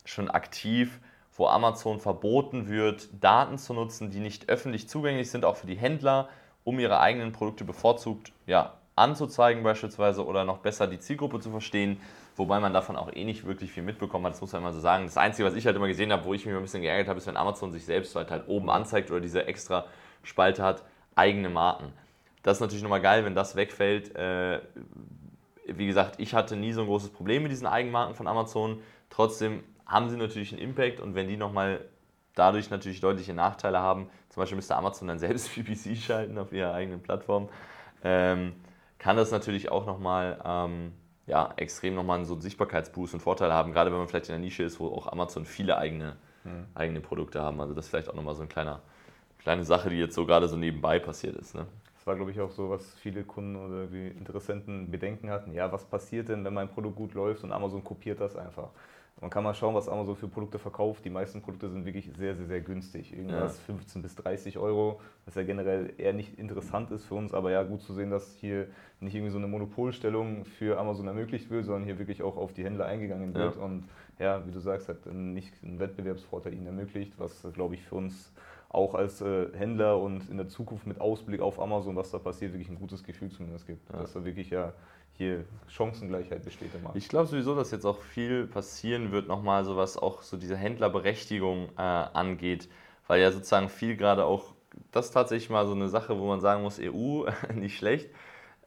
schon 0.03 0.29
aktiv, 0.29 0.99
wo 1.37 1.47
Amazon 1.47 2.01
verboten 2.01 2.67
wird, 2.67 3.07
Daten 3.23 3.57
zu 3.57 3.73
nutzen, 3.73 4.11
die 4.11 4.19
nicht 4.19 4.49
öffentlich 4.49 4.89
zugänglich 4.89 5.31
sind, 5.31 5.45
auch 5.45 5.55
für 5.55 5.67
die 5.67 5.77
Händler, 5.77 6.27
um 6.65 6.77
ihre 6.77 6.99
eigenen 6.99 7.31
Produkte 7.31 7.63
bevorzugt 7.63 8.33
ja, 8.47 8.73
anzuzeigen 8.95 9.63
beispielsweise 9.63 10.25
oder 10.25 10.45
noch 10.45 10.59
besser 10.59 10.87
die 10.87 10.99
Zielgruppe 10.99 11.39
zu 11.39 11.49
verstehen, 11.51 11.99
wobei 12.35 12.59
man 12.59 12.73
davon 12.73 12.95
auch 12.95 13.11
eh 13.13 13.23
nicht 13.23 13.45
wirklich 13.45 13.71
viel 13.71 13.83
mitbekommen 13.83 14.25
hat, 14.25 14.33
das 14.33 14.41
muss 14.41 14.51
man 14.53 14.61
immer 14.61 14.73
so 14.73 14.79
sagen. 14.79 15.05
Das 15.05 15.17
Einzige, 15.17 15.47
was 15.47 15.55
ich 15.55 15.65
halt 15.65 15.75
immer 15.75 15.87
gesehen 15.87 16.11
habe, 16.11 16.25
wo 16.25 16.33
ich 16.33 16.45
mich 16.45 16.55
ein 16.55 16.61
bisschen 16.61 16.81
geärgert 16.81 17.07
habe, 17.07 17.19
ist, 17.19 17.27
wenn 17.27 17.37
Amazon 17.37 17.71
sich 17.71 17.85
selbst 17.85 18.15
halt, 18.15 18.31
halt 18.31 18.47
oben 18.47 18.69
anzeigt 18.69 19.09
oder 19.11 19.19
diese 19.19 19.45
extra 19.47 19.85
Spalte 20.23 20.63
hat, 20.63 20.83
eigene 21.15 21.49
Marken. 21.49 21.93
Das 22.43 22.57
ist 22.57 22.61
natürlich 22.61 22.83
nochmal 22.83 23.01
geil, 23.01 23.25
wenn 23.25 23.35
das 23.35 23.55
wegfällt. 23.55 24.15
Äh, 24.15 24.61
wie 25.65 25.87
gesagt, 25.87 26.15
ich 26.19 26.33
hatte 26.33 26.55
nie 26.55 26.73
so 26.73 26.81
ein 26.81 26.87
großes 26.87 27.09
Problem 27.09 27.43
mit 27.43 27.51
diesen 27.51 27.67
Eigenmarken 27.67 28.15
von 28.15 28.27
Amazon. 28.27 28.81
Trotzdem 29.09 29.63
haben 29.85 30.09
sie 30.09 30.17
natürlich 30.17 30.51
einen 30.51 30.61
Impact 30.61 30.99
und 30.99 31.15
wenn 31.15 31.27
die 31.27 31.37
nochmal 31.37 31.85
dadurch 32.35 32.69
natürlich 32.69 32.99
deutliche 32.99 33.33
Nachteile 33.33 33.79
haben, 33.79 34.09
zum 34.29 34.41
Beispiel 34.41 34.55
müsste 34.55 34.75
Amazon 34.75 35.07
dann 35.07 35.19
selbst 35.19 35.51
PPC 35.53 35.95
schalten 35.97 36.37
auf 36.37 36.51
ihrer 36.51 36.73
eigenen 36.73 37.01
Plattform, 37.01 37.49
ähm, 38.03 38.53
kann 39.03 39.17
das 39.17 39.31
natürlich 39.31 39.69
auch 39.69 39.85
nochmal 39.85 40.39
ähm, 40.45 40.93
ja, 41.27 41.53
extrem 41.57 41.93
nochmal 41.93 42.23
so 42.23 42.35
einen 42.35 42.41
Sichtbarkeitsboost 42.41 43.13
und 43.13 43.19
Vorteile 43.19 43.53
haben, 43.53 43.73
gerade 43.73 43.91
wenn 43.91 43.97
man 43.97 44.07
vielleicht 44.07 44.29
in 44.29 44.33
der 44.33 44.39
Nische 44.39 44.63
ist, 44.63 44.79
wo 44.79 44.87
auch 44.87 45.11
Amazon 45.11 45.45
viele 45.45 45.77
eigene, 45.77 46.15
mhm. 46.45 46.67
eigene 46.73 47.01
Produkte 47.01 47.41
haben. 47.41 47.59
Also 47.59 47.73
das 47.73 47.85
ist 47.85 47.89
vielleicht 47.89 48.07
auch 48.07 48.13
nochmal 48.13 48.33
so 48.33 48.43
eine 48.43 48.49
kleine, 48.49 48.79
kleine 49.39 49.65
Sache, 49.65 49.89
die 49.89 49.97
jetzt 49.97 50.15
so 50.15 50.25
gerade 50.25 50.47
so 50.47 50.55
nebenbei 50.55 50.99
passiert 50.99 51.35
ist. 51.35 51.53
Ne? 51.53 51.65
Das 51.95 52.07
war, 52.07 52.15
glaube 52.15 52.31
ich, 52.31 52.39
auch 52.39 52.51
so, 52.51 52.69
was 52.69 52.93
viele 52.93 53.25
Kunden 53.25 53.57
oder 53.57 53.91
Interessenten 53.91 54.89
Bedenken 54.89 55.29
hatten. 55.29 55.53
Ja, 55.53 55.69
was 55.69 55.83
passiert 55.83 56.29
denn, 56.29 56.45
wenn 56.45 56.53
mein 56.53 56.69
Produkt 56.69 56.95
gut 56.95 57.13
läuft 57.13 57.43
und 57.43 57.51
Amazon 57.51 57.83
kopiert 57.83 58.21
das 58.21 58.37
einfach? 58.37 58.69
Man 59.23 59.29
kann 59.29 59.45
mal 59.45 59.53
schauen, 59.53 59.73
was 59.73 59.87
Amazon 59.87 60.17
für 60.17 60.27
Produkte 60.27 60.59
verkauft. 60.59 61.05
Die 61.05 61.09
meisten 61.09 61.41
Produkte 61.41 61.69
sind 61.69 61.85
wirklich 61.85 62.11
sehr, 62.17 62.35
sehr, 62.35 62.45
sehr 62.45 62.59
günstig. 62.59 63.13
Irgendwas 63.13 63.57
ja. 63.57 63.63
15 63.67 64.01
bis 64.01 64.15
30 64.15 64.57
Euro, 64.57 64.99
was 65.23 65.35
ja 65.35 65.43
generell 65.43 65.93
eher 65.97 66.11
nicht 66.11 66.37
interessant 66.37 66.91
ist 66.91 67.05
für 67.05 67.15
uns. 67.15 67.33
Aber 67.33 67.49
ja, 67.49 67.63
gut 67.63 67.81
zu 67.81 67.93
sehen, 67.93 68.09
dass 68.09 68.35
hier 68.35 68.67
nicht 68.99 69.15
irgendwie 69.15 69.31
so 69.31 69.37
eine 69.37 69.47
Monopolstellung 69.47 70.43
für 70.43 70.77
Amazon 70.77 71.07
ermöglicht 71.07 71.49
wird, 71.49 71.63
sondern 71.63 71.85
hier 71.85 71.99
wirklich 71.99 72.21
auch 72.21 72.35
auf 72.35 72.51
die 72.51 72.65
Händler 72.65 72.85
eingegangen 72.85 73.33
wird. 73.33 73.55
Ja. 73.55 73.61
Und 73.61 73.85
ja, 74.19 74.45
wie 74.45 74.51
du 74.51 74.59
sagst, 74.59 74.89
hat 74.89 75.05
nicht 75.05 75.53
einen 75.63 75.79
Wettbewerbsvorteil 75.79 76.53
ihnen 76.53 76.67
ermöglicht, 76.67 77.13
was, 77.17 77.47
glaube 77.53 77.75
ich, 77.75 77.83
für 77.83 77.95
uns 77.95 78.33
auch 78.67 78.93
als 78.93 79.21
äh, 79.21 79.47
Händler 79.53 80.01
und 80.01 80.29
in 80.29 80.35
der 80.35 80.49
Zukunft 80.49 80.85
mit 80.85 80.99
Ausblick 80.99 81.39
auf 81.39 81.61
Amazon, 81.61 81.95
was 81.95 82.11
da 82.11 82.19
passiert, 82.19 82.51
wirklich 82.51 82.69
ein 82.69 82.79
gutes 82.79 83.05
Gefühl 83.05 83.29
zumindest 83.29 83.67
gibt. 83.67 83.89
Ja. 83.89 83.99
Dass 83.99 84.11
da 84.11 84.25
wirklich 84.25 84.49
ja 84.49 84.73
hier 85.23 85.45
Chancengleichheit 85.67 86.43
besteht 86.43 86.73
im 86.75 86.83
Markt. 86.83 86.97
Ich 86.97 87.09
glaube 87.09 87.27
sowieso, 87.27 87.55
dass 87.55 87.71
jetzt 87.71 87.85
auch 87.85 87.99
viel 87.99 88.47
passieren 88.47 89.11
wird, 89.11 89.27
nochmal 89.27 89.65
so 89.65 89.75
was 89.75 89.97
auch 89.97 90.21
so 90.21 90.37
diese 90.37 90.55
Händlerberechtigung 90.55 91.69
äh, 91.77 91.81
angeht, 91.81 92.69
weil 93.07 93.21
ja 93.21 93.31
sozusagen 93.31 93.69
viel 93.69 93.95
gerade 93.97 94.25
auch, 94.25 94.53
das 94.91 95.07
ist 95.07 95.11
tatsächlich 95.11 95.49
mal 95.49 95.65
so 95.65 95.73
eine 95.73 95.89
Sache, 95.89 96.19
wo 96.19 96.27
man 96.27 96.41
sagen 96.41 96.63
muss, 96.63 96.79
EU, 96.79 97.25
nicht 97.53 97.77
schlecht, 97.77 98.09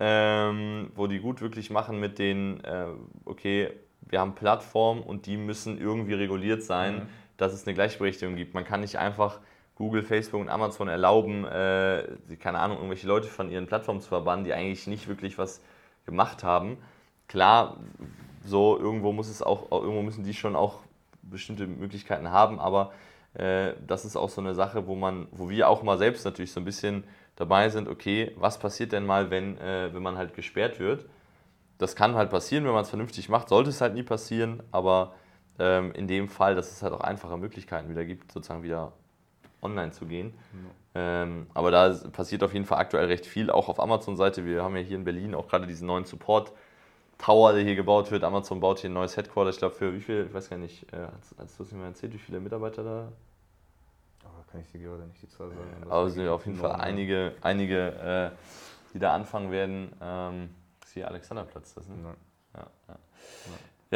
ähm, 0.01 0.91
wo 0.95 1.07
die 1.07 1.21
gut 1.21 1.41
wirklich 1.41 1.71
machen 1.71 2.01
mit 2.01 2.19
den, 2.19 2.63
äh, 2.65 2.89
okay, 3.25 3.71
wir 4.01 4.21
haben 4.21 4.35
Plattformen 4.35 5.03
und 5.03 5.27
die 5.27 5.37
müssen 5.37 5.79
irgendwie 5.81 6.15
reguliert 6.15 6.63
sein, 6.63 6.95
mhm. 6.95 7.09
dass 7.37 7.53
es 7.53 7.67
eine 7.67 7.75
Gleichberechtigung 7.75 8.37
gibt. 8.37 8.55
Man 8.55 8.65
kann 8.65 8.81
nicht 8.81 8.99
einfach 8.99 9.41
Google, 9.77 10.03
Facebook 10.03 10.41
und 10.41 10.49
Amazon 10.49 10.89
erlauben, 10.89 11.45
äh, 11.45 12.05
keine 12.41 12.59
Ahnung, 12.59 12.79
irgendwelche 12.79 13.07
Leute 13.07 13.29
von 13.29 13.51
ihren 13.51 13.67
Plattformen 13.67 14.01
zu 14.01 14.09
verbannen, 14.09 14.45
die 14.45 14.53
eigentlich 14.53 14.87
nicht 14.87 15.07
wirklich 15.07 15.39
was 15.39 15.61
gemacht 16.07 16.45
haben. 16.45 16.79
Klar, 17.29 17.77
so 18.45 18.79
irgendwo 18.79 19.13
muss 19.13 19.29
es 19.29 19.43
auch, 19.43 19.71
irgendwo 19.71 20.03
müssen 20.03 20.25
die 20.25 20.35
schon 20.35 20.57
auch 20.57 20.81
bestimmte 21.23 21.67
Möglichkeiten 21.67 22.31
haben, 22.31 22.61
aber 22.61 22.93
äh, 23.35 23.75
das 23.87 24.05
ist 24.05 24.17
auch 24.17 24.31
so 24.31 24.41
eine 24.41 24.55
Sache, 24.55 24.87
wo 24.87 24.95
man, 24.95 25.27
wo 25.33 25.49
wir 25.51 25.69
auch 25.69 25.83
mal 25.83 25.99
selbst 25.99 26.25
natürlich 26.25 26.53
so 26.53 26.61
ein 26.61 26.65
bisschen 26.65 27.05
dabei 27.35 27.69
sind, 27.69 27.89
okay, 27.89 28.33
was 28.37 28.59
passiert 28.59 28.93
denn 28.93 29.05
mal, 29.05 29.31
wenn, 29.31 29.59
äh, 29.59 29.93
wenn 29.93 30.03
man 30.03 30.17
halt 30.17 30.35
gesperrt 30.35 30.79
wird? 30.79 31.07
Das 31.79 31.95
kann 31.95 32.15
halt 32.15 32.31
passieren, 32.31 32.65
wenn 32.65 32.73
man 32.73 32.83
es 32.83 32.89
vernünftig 32.89 33.29
macht, 33.29 33.49
sollte 33.49 33.71
es 33.71 33.81
halt 33.81 33.95
nie 33.95 34.03
passieren, 34.03 34.63
aber 34.73 35.15
ähm, 35.59 35.93
in 35.93 36.09
dem 36.09 36.29
Fall, 36.29 36.55
dass 36.55 36.71
es 36.71 36.83
halt 36.83 36.95
auch 36.95 37.01
einfache 37.01 37.37
Möglichkeiten 37.37 37.91
wieder 37.91 38.05
gibt, 38.05 38.33
sozusagen 38.33 38.63
wieder 38.63 38.93
online 39.61 39.93
zu 39.93 40.07
gehen. 40.07 40.29
Mhm. 40.53 40.71
Ähm, 40.99 41.47
aber 41.53 41.71
da 41.71 41.95
passiert 42.11 42.43
auf 42.43 42.55
jeden 42.55 42.65
Fall 42.65 42.79
aktuell 42.79 43.05
recht 43.07 43.27
viel, 43.27 43.51
auch 43.51 43.69
auf 43.69 43.79
Amazon-Seite. 43.79 44.47
Wir 44.47 44.63
haben 44.63 44.75
ja 44.77 44.83
hier 44.83 44.97
in 44.97 45.05
Berlin 45.05 45.35
auch 45.35 45.47
gerade 45.47 45.67
diesen 45.67 45.87
neuen 45.87 46.07
Support. 46.07 46.53
Tower, 47.19 47.53
der 47.53 47.63
hier 47.63 47.77
gebaut 47.77 48.11
wird. 48.11 48.25
Amazon 48.25 48.61
baut 48.61 48.79
hier 48.79 48.89
ein 48.89 48.95
neues 48.95 49.17
Headquarter. 49.17 49.51
Ich 49.51 49.59
glaube, 49.59 49.75
für 49.75 49.93
wie 49.93 50.01
viel, 50.01 50.25
ich 50.27 50.33
weiß 50.33 50.49
gar 50.49 50.57
nicht, 50.57 50.91
äh, 50.95 51.09
hast, 51.39 51.59
du 51.59 51.65
es 51.65 51.73
mir 51.73 51.85
erzählt, 51.85 52.15
wie 52.15 52.19
viele 52.19 52.41
Mitarbeiter 52.41 52.83
da? 52.83 53.13
Oh, 54.25 54.51
kann 54.51 54.63
ich 54.63 54.73
dir 54.73 54.81
gerade 54.81 55.03
nicht 55.03 55.21
die 55.21 55.29
Zahl 55.29 55.51
sagen. 55.51 55.91
Aber 55.91 56.07
es 56.07 56.15
sind 56.15 56.29
auf 56.29 56.47
jeden 56.47 56.59
Fall 56.59 56.73
einige, 56.73 57.35
einige 57.43 58.33
äh, 58.33 58.37
die 58.95 58.99
da 58.99 59.15
anfangen 59.15 59.51
werden. 59.51 59.93
Ähm, 60.01 60.49
ist 60.83 60.95
hier 60.95 61.09
Alexanderplatz, 61.09 61.75
das, 61.75 61.89
ne? 61.89 61.97
Ja, 62.55 62.61
ja. 62.61 62.67
ja. 62.89 62.97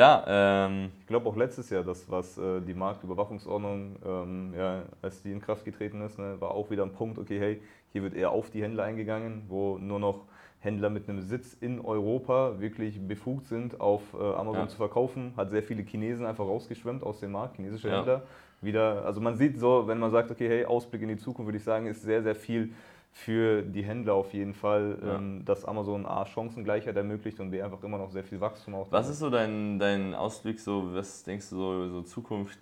Ja, 0.01 0.25
ähm, 0.27 0.93
ich 0.99 1.07
glaube 1.07 1.29
auch 1.29 1.37
letztes 1.37 1.69
Jahr, 1.69 1.83
das 1.83 2.11
was 2.11 2.39
äh, 2.39 2.63
die 2.63 2.73
Marktüberwachungsordnung, 2.73 3.97
ähm, 4.03 4.55
ja, 4.57 4.85
als 5.03 5.23
die 5.23 5.31
in 5.31 5.43
Kraft 5.43 5.67
getreten 5.67 6.01
ist, 6.01 6.19
ne, 6.19 6.41
war 6.41 6.53
auch 6.53 6.71
wieder 6.71 6.85
ein 6.85 6.93
Punkt, 6.95 7.19
okay, 7.19 7.39
hey, 7.39 7.61
Hier 7.93 8.03
wird 8.03 8.15
eher 8.15 8.31
auf 8.31 8.49
die 8.49 8.63
Händler 8.63 8.85
eingegangen, 8.85 9.43
wo 9.49 9.77
nur 9.77 9.99
noch 9.99 10.25
Händler 10.61 10.89
mit 10.89 11.07
einem 11.07 11.21
Sitz 11.21 11.53
in 11.61 11.81
Europa 11.81 12.61
wirklich 12.61 13.07
befugt 13.07 13.47
sind, 13.47 13.79
auf 13.79 14.01
äh, 14.15 14.17
Amazon 14.17 14.63
ja. 14.63 14.69
zu 14.69 14.79
verkaufen. 14.79 15.35
Hat 15.37 15.51
sehr 15.51 15.63
viele 15.63 15.83
Chinesen 15.83 16.25
einfach 16.25 16.47
rausgeschwemmt 16.47 17.03
aus 17.03 17.21
dem 17.21 17.33
Markt, 17.33 17.57
chinesische 17.57 17.89
ja. 17.89 17.97
Händler. 17.97 18.23
Wieder, 18.63 19.05
also 19.05 19.21
man 19.21 19.37
sieht 19.37 19.59
so, 19.59 19.87
wenn 19.87 19.99
man 19.99 20.11
sagt, 20.11 20.31
okay, 20.31 20.49
hey, 20.49 20.65
Ausblick 20.65 21.03
in 21.03 21.09
die 21.09 21.17
Zukunft, 21.19 21.47
würde 21.49 21.59
ich 21.59 21.65
sagen, 21.65 21.87
ist 21.87 22.03
sehr, 22.03 22.23
sehr 22.23 22.35
viel 22.35 22.73
für 23.13 23.63
die 23.63 23.83
Händler 23.83 24.15
auf 24.15 24.33
jeden 24.33 24.55
Fall, 24.55 24.99
ja. 25.03 25.17
ähm, 25.17 25.45
dass 25.45 25.65
Amazon 25.65 26.07
A 26.07 26.25
Chancengleichheit 26.27 26.97
ermöglicht 26.97 27.41
und 27.41 27.51
B 27.51 27.61
einfach 27.61 27.83
immer 27.83 27.99
noch 27.99 28.11
sehr 28.11 28.25
viel 28.25 28.41
Wachstum 28.41 28.75
auch. 28.75 28.87
Was 28.91 29.09
ist 29.09 29.19
so 29.19 29.31
dein, 29.31 29.79
dein 29.79 30.15
Ausblick, 30.15 30.61
so, 30.61 30.95
was 30.95 31.25
denkst 31.25 31.51
du 31.51 31.57
so, 31.57 31.89
so 31.89 32.03
Zukunft 32.03 32.59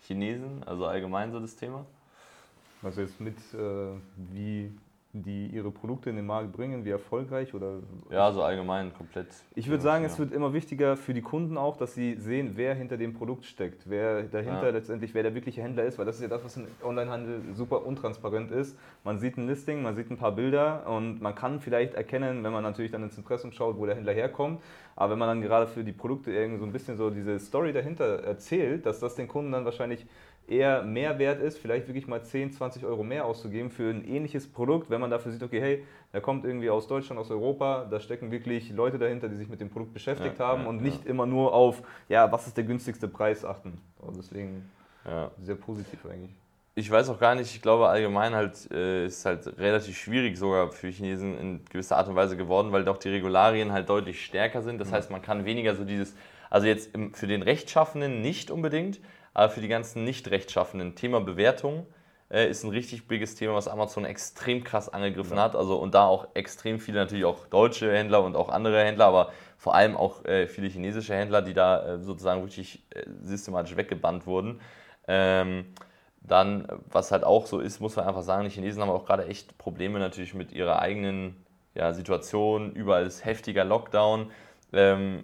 Chinesen, 0.00 0.62
also 0.64 0.86
allgemein 0.86 1.32
so 1.32 1.40
das 1.40 1.56
Thema? 1.56 1.86
Also 2.82 3.00
jetzt 3.00 3.20
mit, 3.20 3.36
äh, 3.54 3.92
wie 4.16 4.72
die 5.14 5.46
ihre 5.46 5.70
Produkte 5.70 6.10
in 6.10 6.16
den 6.16 6.26
Markt 6.26 6.52
bringen, 6.52 6.84
wie 6.84 6.90
erfolgreich 6.90 7.54
oder? 7.54 7.78
Ja, 8.10 8.32
so 8.32 8.42
allgemein 8.42 8.92
komplett. 8.92 9.28
Ich 9.54 9.68
würde 9.68 9.82
sagen, 9.82 10.02
ja. 10.02 10.10
es 10.10 10.18
wird 10.18 10.32
immer 10.32 10.52
wichtiger 10.52 10.96
für 10.96 11.14
die 11.14 11.22
Kunden 11.22 11.56
auch, 11.56 11.76
dass 11.76 11.94
sie 11.94 12.16
sehen, 12.16 12.52
wer 12.56 12.74
hinter 12.74 12.96
dem 12.96 13.14
Produkt 13.14 13.44
steckt, 13.44 13.88
wer 13.88 14.24
dahinter 14.24 14.64
ja. 14.64 14.70
letztendlich, 14.70 15.14
wer 15.14 15.22
der 15.22 15.34
wirkliche 15.34 15.62
Händler 15.62 15.84
ist, 15.84 15.98
weil 15.98 16.04
das 16.04 16.16
ist 16.16 16.22
ja 16.22 16.28
das, 16.28 16.44
was 16.44 16.56
im 16.56 16.66
Onlinehandel 16.82 17.40
super 17.54 17.86
untransparent 17.86 18.50
ist. 18.50 18.76
Man 19.04 19.20
sieht 19.20 19.36
ein 19.36 19.46
Listing, 19.46 19.82
man 19.82 19.94
sieht 19.94 20.10
ein 20.10 20.16
paar 20.16 20.32
Bilder 20.32 20.86
und 20.88 21.22
man 21.22 21.34
kann 21.36 21.60
vielleicht 21.60 21.94
erkennen, 21.94 22.42
wenn 22.42 22.52
man 22.52 22.64
natürlich 22.64 22.90
dann 22.90 23.04
ins 23.04 23.16
Impressum 23.16 23.52
schaut, 23.52 23.78
wo 23.78 23.86
der 23.86 23.94
Händler 23.94 24.12
herkommt. 24.12 24.60
Aber 24.96 25.12
wenn 25.12 25.18
man 25.18 25.28
dann 25.28 25.42
gerade 25.42 25.66
für 25.66 25.84
die 25.84 25.92
Produkte 25.92 26.32
irgendwie 26.32 26.58
so 26.58 26.66
ein 26.66 26.72
bisschen 26.72 26.96
so 26.96 27.10
diese 27.10 27.38
Story 27.38 27.72
dahinter 27.72 28.24
erzählt, 28.24 28.86
dass 28.86 29.00
das 29.00 29.14
den 29.14 29.28
Kunden 29.28 29.52
dann 29.52 29.64
wahrscheinlich 29.64 30.06
eher 30.48 30.82
mehr 30.82 31.18
wert 31.18 31.40
ist, 31.40 31.58
vielleicht 31.58 31.88
wirklich 31.88 32.06
mal 32.06 32.22
10, 32.22 32.52
20 32.52 32.84
Euro 32.84 33.02
mehr 33.02 33.24
auszugeben 33.24 33.70
für 33.70 33.90
ein 33.90 34.04
ähnliches 34.04 34.50
Produkt, 34.50 34.90
wenn 34.90 35.00
man 35.00 35.10
dafür 35.10 35.32
sieht, 35.32 35.42
okay, 35.42 35.60
hey, 35.60 35.84
der 36.12 36.20
kommt 36.20 36.44
irgendwie 36.44 36.70
aus 36.70 36.86
Deutschland, 36.86 37.20
aus 37.20 37.30
Europa, 37.30 37.86
da 37.90 37.98
stecken 37.98 38.30
wirklich 38.30 38.70
Leute 38.70 38.98
dahinter, 38.98 39.28
die 39.28 39.36
sich 39.36 39.48
mit 39.48 39.60
dem 39.60 39.70
Produkt 39.70 39.94
beschäftigt 39.94 40.38
ja, 40.38 40.46
haben 40.46 40.62
ja, 40.62 40.68
und 40.68 40.82
nicht 40.82 41.04
ja. 41.04 41.10
immer 41.10 41.26
nur 41.26 41.52
auf, 41.52 41.82
ja, 42.08 42.30
was 42.30 42.46
ist 42.46 42.56
der 42.56 42.64
günstigste 42.64 43.08
Preis 43.08 43.44
achten. 43.44 43.80
Und 43.98 44.16
deswegen 44.16 44.70
sehr 45.38 45.56
positiv 45.56 46.04
eigentlich. 46.06 46.34
Ich 46.76 46.90
weiß 46.90 47.08
auch 47.10 47.20
gar 47.20 47.34
nicht, 47.34 47.54
ich 47.54 47.62
glaube 47.62 47.88
allgemein 47.88 48.34
halt 48.34 48.68
äh, 48.72 49.06
ist 49.06 49.24
halt 49.26 49.58
relativ 49.58 49.96
schwierig 49.96 50.36
sogar 50.36 50.72
für 50.72 50.88
Chinesen 50.88 51.38
in 51.38 51.64
gewisser 51.66 51.96
Art 51.98 52.08
und 52.08 52.16
Weise 52.16 52.36
geworden, 52.36 52.72
weil 52.72 52.84
doch 52.84 52.96
die 52.96 53.10
Regularien 53.10 53.70
halt 53.72 53.88
deutlich 53.88 54.24
stärker 54.24 54.62
sind. 54.62 54.80
Das 54.80 54.88
mhm. 54.88 54.94
heißt, 54.94 55.10
man 55.10 55.22
kann 55.22 55.44
weniger 55.44 55.76
so 55.76 55.84
dieses, 55.84 56.16
also 56.50 56.66
jetzt 56.66 56.90
für 57.12 57.28
den 57.28 57.42
Rechtschaffenen 57.42 58.22
nicht 58.22 58.50
unbedingt, 58.50 58.98
aber 59.34 59.50
für 59.50 59.60
die 59.60 59.68
ganzen 59.68 60.04
Nicht-Rechtschaffenden, 60.04 60.94
Thema 60.94 61.20
Bewertung 61.20 61.86
äh, 62.30 62.48
ist 62.48 62.64
ein 62.64 62.70
richtig 62.70 63.06
biges 63.06 63.34
Thema, 63.34 63.54
was 63.54 63.68
Amazon 63.68 64.04
extrem 64.04 64.64
krass 64.64 64.88
angegriffen 64.88 65.36
ja. 65.36 65.44
hat. 65.44 65.56
Also, 65.56 65.76
und 65.76 65.94
da 65.94 66.06
auch 66.06 66.28
extrem 66.34 66.78
viele, 66.80 67.00
natürlich 67.00 67.24
auch 67.24 67.46
deutsche 67.46 67.92
Händler 67.92 68.22
und 68.22 68.36
auch 68.36 68.48
andere 68.48 68.82
Händler, 68.82 69.06
aber 69.06 69.32
vor 69.58 69.74
allem 69.74 69.96
auch 69.96 70.24
äh, 70.24 70.46
viele 70.46 70.68
chinesische 70.68 71.14
Händler, 71.14 71.42
die 71.42 71.54
da 71.54 71.94
äh, 71.94 71.98
sozusagen 71.98 72.42
wirklich 72.42 72.82
äh, 72.90 73.02
systematisch 73.22 73.76
weggebannt 73.76 74.26
wurden. 74.26 74.60
Ähm, 75.06 75.66
dann, 76.20 76.66
was 76.90 77.12
halt 77.12 77.24
auch 77.24 77.46
so 77.46 77.60
ist, 77.60 77.80
muss 77.80 77.96
man 77.96 78.06
einfach 78.06 78.22
sagen, 78.22 78.44
die 78.44 78.50
Chinesen 78.50 78.80
haben 78.80 78.90
auch 78.90 79.04
gerade 79.04 79.26
echt 79.26 79.58
Probleme 79.58 79.98
natürlich 79.98 80.32
mit 80.32 80.52
ihrer 80.52 80.80
eigenen 80.80 81.44
ja, 81.74 81.92
Situation. 81.92 82.72
Überall 82.72 83.04
ist 83.04 83.24
heftiger 83.24 83.64
Lockdown. 83.64 84.30
Ähm, 84.72 85.22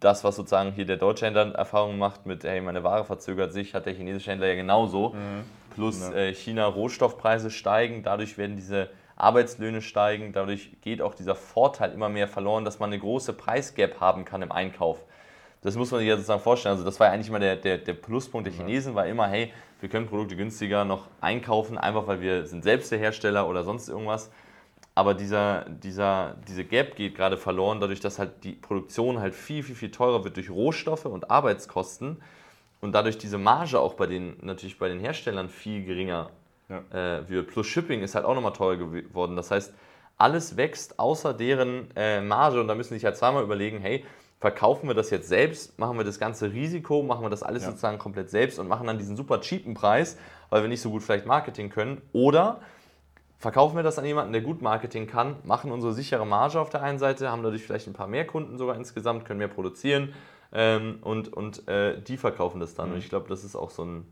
das, 0.00 0.24
was 0.24 0.36
sozusagen 0.36 0.72
hier 0.72 0.86
der 0.86 0.96
deutsche 0.96 1.26
Händler 1.26 1.54
Erfahrung 1.54 1.98
macht 1.98 2.26
mit, 2.26 2.44
hey, 2.44 2.60
meine 2.60 2.82
Ware 2.82 3.04
verzögert 3.04 3.52
sich, 3.52 3.74
hat 3.74 3.86
der 3.86 3.92
chinesische 3.92 4.30
Händler 4.30 4.48
ja 4.48 4.54
genauso. 4.54 5.10
Mhm. 5.10 5.44
Plus 5.74 6.00
ja. 6.00 6.14
äh, 6.14 6.34
China 6.34 6.66
Rohstoffpreise 6.66 7.50
steigen, 7.50 8.02
dadurch 8.02 8.36
werden 8.38 8.56
diese 8.56 8.90
Arbeitslöhne 9.16 9.82
steigen, 9.82 10.32
dadurch 10.32 10.70
geht 10.80 11.02
auch 11.02 11.14
dieser 11.14 11.34
Vorteil 11.34 11.92
immer 11.92 12.08
mehr 12.08 12.26
verloren, 12.26 12.64
dass 12.64 12.78
man 12.78 12.90
eine 12.90 12.98
große 12.98 13.34
Preisgap 13.34 14.00
haben 14.00 14.24
kann 14.24 14.40
im 14.42 14.50
Einkauf. 14.50 14.98
Das 15.62 15.76
muss 15.76 15.90
man 15.90 16.00
sich 16.00 16.08
ja 16.08 16.16
sozusagen 16.16 16.40
vorstellen. 16.40 16.72
Also 16.72 16.84
das 16.84 16.98
war 16.98 17.08
ja 17.08 17.12
eigentlich 17.12 17.28
immer 17.28 17.38
der, 17.38 17.56
der, 17.56 17.76
der 17.76 17.92
Pluspunkt 17.92 18.46
der 18.46 18.54
Chinesen, 18.54 18.94
war 18.94 19.06
immer, 19.06 19.28
hey, 19.28 19.52
wir 19.80 19.90
können 19.90 20.06
Produkte 20.06 20.36
günstiger 20.36 20.86
noch 20.86 21.08
einkaufen, 21.20 21.76
einfach 21.76 22.06
weil 22.06 22.22
wir 22.22 22.46
sind 22.46 22.64
selbst 22.64 22.90
der 22.90 22.98
Hersteller 22.98 23.46
oder 23.46 23.62
sonst 23.62 23.88
irgendwas 23.88 24.30
aber 25.00 25.14
dieser, 25.14 25.64
dieser, 25.70 26.36
diese 26.46 26.62
Gap 26.62 26.94
geht 26.94 27.14
gerade 27.14 27.38
verloren, 27.38 27.80
dadurch, 27.80 28.00
dass 28.00 28.18
halt 28.18 28.44
die 28.44 28.52
Produktion 28.52 29.18
halt 29.18 29.34
viel, 29.34 29.62
viel, 29.62 29.74
viel 29.74 29.90
teurer 29.90 30.24
wird 30.24 30.36
durch 30.36 30.50
Rohstoffe 30.50 31.06
und 31.06 31.30
Arbeitskosten 31.30 32.20
und 32.82 32.92
dadurch 32.92 33.16
diese 33.16 33.38
Marge 33.38 33.80
auch 33.80 33.94
bei 33.94 34.06
den, 34.06 34.36
natürlich 34.42 34.78
bei 34.78 34.88
den 34.88 35.00
Herstellern 35.00 35.48
viel 35.48 35.86
geringer 35.86 36.28
ja. 36.68 37.20
äh, 37.20 37.26
wird. 37.30 37.48
Plus 37.48 37.66
Shipping 37.66 38.02
ist 38.02 38.14
halt 38.14 38.26
auch 38.26 38.34
nochmal 38.34 38.52
teurer 38.52 38.76
geworden. 38.76 39.36
Das 39.36 39.50
heißt, 39.50 39.72
alles 40.18 40.58
wächst 40.58 40.98
außer 40.98 41.32
deren 41.32 41.88
äh, 41.96 42.20
Marge 42.20 42.60
und 42.60 42.68
da 42.68 42.74
müssen 42.74 42.92
sich 42.92 43.06
halt 43.06 43.16
zweimal 43.16 43.42
überlegen, 43.42 43.78
hey, 43.78 44.04
verkaufen 44.38 44.86
wir 44.86 44.94
das 44.94 45.08
jetzt 45.08 45.30
selbst, 45.30 45.78
machen 45.78 45.96
wir 45.96 46.04
das 46.04 46.18
ganze 46.18 46.52
Risiko, 46.52 47.02
machen 47.02 47.24
wir 47.24 47.30
das 47.30 47.42
alles 47.42 47.62
ja. 47.62 47.70
sozusagen 47.70 47.96
komplett 47.96 48.28
selbst 48.28 48.58
und 48.58 48.68
machen 48.68 48.86
dann 48.86 48.98
diesen 48.98 49.16
super 49.16 49.40
cheapen 49.40 49.72
Preis, 49.72 50.18
weil 50.50 50.60
wir 50.60 50.68
nicht 50.68 50.82
so 50.82 50.90
gut 50.90 51.02
vielleicht 51.02 51.24
Marketing 51.24 51.70
können. 51.70 52.02
Oder 52.12 52.60
verkaufen 53.40 53.74
wir 53.74 53.82
das 53.82 53.98
an 53.98 54.04
jemanden, 54.04 54.32
der 54.32 54.42
gut 54.42 54.60
Marketing 54.60 55.06
kann, 55.06 55.36
machen 55.44 55.72
unsere 55.72 55.94
sichere 55.94 56.26
Marge 56.26 56.60
auf 56.60 56.68
der 56.68 56.82
einen 56.82 56.98
Seite, 56.98 57.30
haben 57.30 57.42
dadurch 57.42 57.62
vielleicht 57.62 57.88
ein 57.88 57.94
paar 57.94 58.06
mehr 58.06 58.26
Kunden 58.26 58.58
sogar 58.58 58.76
insgesamt, 58.76 59.24
können 59.24 59.38
mehr 59.38 59.48
produzieren 59.48 60.12
ähm, 60.52 60.98
und, 61.00 61.32
und 61.32 61.66
äh, 61.66 62.00
die 62.00 62.18
verkaufen 62.18 62.60
das 62.60 62.74
dann. 62.74 62.88
Mhm. 62.88 62.94
Und 62.94 62.98
ich 63.00 63.08
glaube, 63.08 63.28
das 63.28 63.42
ist 63.42 63.56
auch 63.56 63.70
so 63.70 63.84
ein, 63.84 64.06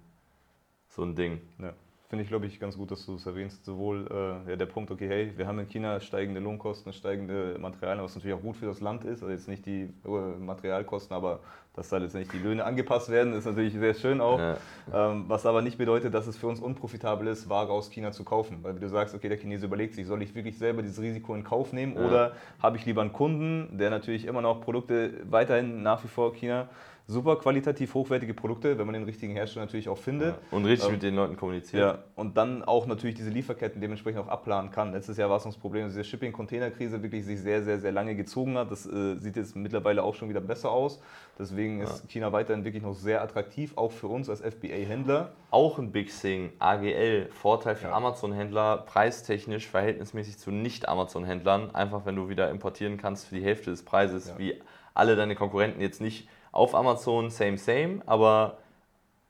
so 0.89 1.03
ein 1.03 1.15
Ding. 1.15 1.43
Ja. 1.59 1.75
Finde 2.09 2.23
ich, 2.23 2.31
glaube 2.31 2.47
ich, 2.47 2.59
ganz 2.59 2.79
gut, 2.79 2.91
dass 2.91 3.05
du 3.05 3.17
es 3.17 3.27
erwähnst. 3.27 3.67
Sowohl 3.67 4.09
äh, 4.11 4.51
ja, 4.51 4.57
der 4.57 4.65
Punkt, 4.65 4.91
okay, 4.91 5.07
hey, 5.07 5.33
wir 5.37 5.47
haben 5.47 5.59
in 5.59 5.69
China 5.69 6.01
steigende 6.01 6.41
Lohnkosten, 6.41 6.91
steigende 6.95 7.59
Materialien, 7.59 8.03
was 8.03 8.15
natürlich 8.15 8.35
auch 8.35 8.41
gut 8.41 8.57
für 8.57 8.65
das 8.65 8.81
Land 8.81 9.05
ist. 9.05 9.23
Also 9.23 9.31
jetzt 9.31 9.47
nicht 9.47 9.67
die 9.67 9.91
äh, 10.07 10.39
Materialkosten, 10.39 11.15
aber 11.15 11.41
dass 11.75 11.91
da 11.91 11.99
letztendlich 11.99 12.33
die 12.33 12.39
Löhne 12.39 12.65
angepasst 12.65 13.11
werden, 13.11 13.35
ist 13.35 13.45
natürlich 13.45 13.75
sehr 13.75 13.93
schön 13.93 14.23
auch. 14.23 14.39
Ja. 14.39 14.57
Ähm, 14.93 15.27
was 15.29 15.45
aber 15.45 15.61
nicht 15.61 15.77
bedeutet, 15.77 16.15
dass 16.15 16.27
es 16.27 16.39
für 16.39 16.47
uns 16.47 16.61
unprofitabel 16.61 17.29
ist, 17.29 17.51
Ware 17.51 17.71
aus 17.71 17.91
China 17.91 18.11
zu 18.11 18.25
kaufen. 18.25 18.61
Weil 18.63 18.75
du 18.75 18.89
sagst, 18.89 19.15
okay, 19.15 19.29
der 19.29 19.37
Chinese 19.37 19.67
überlegt 19.67 19.95
sich, 19.95 20.07
soll 20.07 20.23
ich 20.23 20.35
wirklich 20.35 20.57
selber 20.57 20.81
dieses 20.81 21.03
Risiko 21.03 21.35
in 21.35 21.45
Kauf 21.45 21.75
nehmen 21.75 21.95
ja. 21.95 22.07
oder 22.07 22.33
habe 22.63 22.79
ich 22.79 22.87
lieber 22.87 23.03
einen 23.03 23.13
Kunden, 23.13 23.77
der 23.77 23.91
natürlich 23.91 24.25
immer 24.25 24.41
noch 24.41 24.63
Produkte 24.63 25.13
weiterhin 25.29 25.83
nach 25.83 26.03
wie 26.03 26.09
vor 26.09 26.33
China 26.33 26.69
super 27.11 27.37
qualitativ 27.37 27.95
hochwertige 27.95 28.35
Produkte, 28.35 28.79
wenn 28.79 28.85
man 28.85 28.93
den 28.93 29.05
richtigen 29.05 29.33
Hersteller 29.33 29.65
natürlich 29.65 29.89
auch 29.89 29.97
findet. 29.97 30.35
Ja, 30.35 30.57
und 30.57 30.67
richtig 30.67 30.89
ähm, 30.89 30.93
mit 30.93 31.03
den 31.03 31.17
Leuten 31.17 31.39
kommuniziert. 31.39 31.81
Ja, 31.81 31.99
und 32.15 32.37
dann 32.37 32.63
auch 32.63 32.87
natürlich 32.87 33.17
diese 33.17 33.31
Lieferketten 33.31 33.81
dementsprechend 33.81 34.21
auch 34.21 34.29
abplanen 34.29 34.71
kann. 34.71 34.93
Letztes 34.93 35.17
Jahr 35.17 35.31
war 35.31 35.39
es 35.39 35.47
uns 35.47 35.55
das 35.55 35.61
Problem, 35.61 35.85
dass 35.85 35.93
diese 35.93 36.05
Shipping-Container-Krise 36.05 37.03
wirklich 37.03 37.25
sich 37.25 37.41
sehr, 37.41 37.63
sehr, 37.63 37.79
sehr 37.79 37.93
lange 37.93 38.15
gezogen 38.15 38.59
hat. 38.59 38.71
Das 38.71 38.85
äh, 38.85 39.17
sieht 39.17 39.37
jetzt 39.37 39.57
mittlerweile 39.57 40.03
auch 40.03 40.15
schon 40.15 40.29
wieder 40.29 40.43
besser 40.43 40.71
aus. 40.71 41.01
Deswegen 41.39 41.81
ist 41.81 42.03
ja. 42.03 42.09
China 42.09 42.33
weiterhin 42.33 42.65
wirklich 42.65 42.83
noch 42.83 42.95
sehr 42.95 43.23
attraktiv, 43.23 43.73
auch 43.77 43.91
für 43.91 44.09
uns 44.09 44.29
als 44.29 44.43
FBA-Händler. 44.43 45.33
Auch 45.51 45.79
ein 45.79 45.93
Big 45.93 46.11
Thing, 46.11 46.51
AGL, 46.59 47.31
Vorteil 47.33 47.77
für 47.77 47.89
ja. 47.89 47.95
Amazon-Händler, 47.95 48.85
preistechnisch 48.87 49.67
verhältnismäßig 49.67 50.37
zu 50.37 50.51
Nicht-Amazon-Händlern. 50.51 51.75
Einfach, 51.75 52.05
wenn 52.05 52.17
du 52.17 52.29
wieder 52.29 52.51
importieren 52.51 52.99
kannst 52.99 53.29
für 53.29 53.37
die 53.37 53.43
Hälfte 53.43 53.71
des 53.71 53.83
Preises, 53.83 54.35
wie 54.37 54.61
alle 54.93 55.17
deine 55.17 55.35
Konkurrenten 55.35 55.81
jetzt 55.81 56.03
nicht 56.03 56.29
auf 56.53 56.75
Amazon 56.75 57.31
same, 57.31 57.59
same, 57.59 58.03
aber 58.07 58.59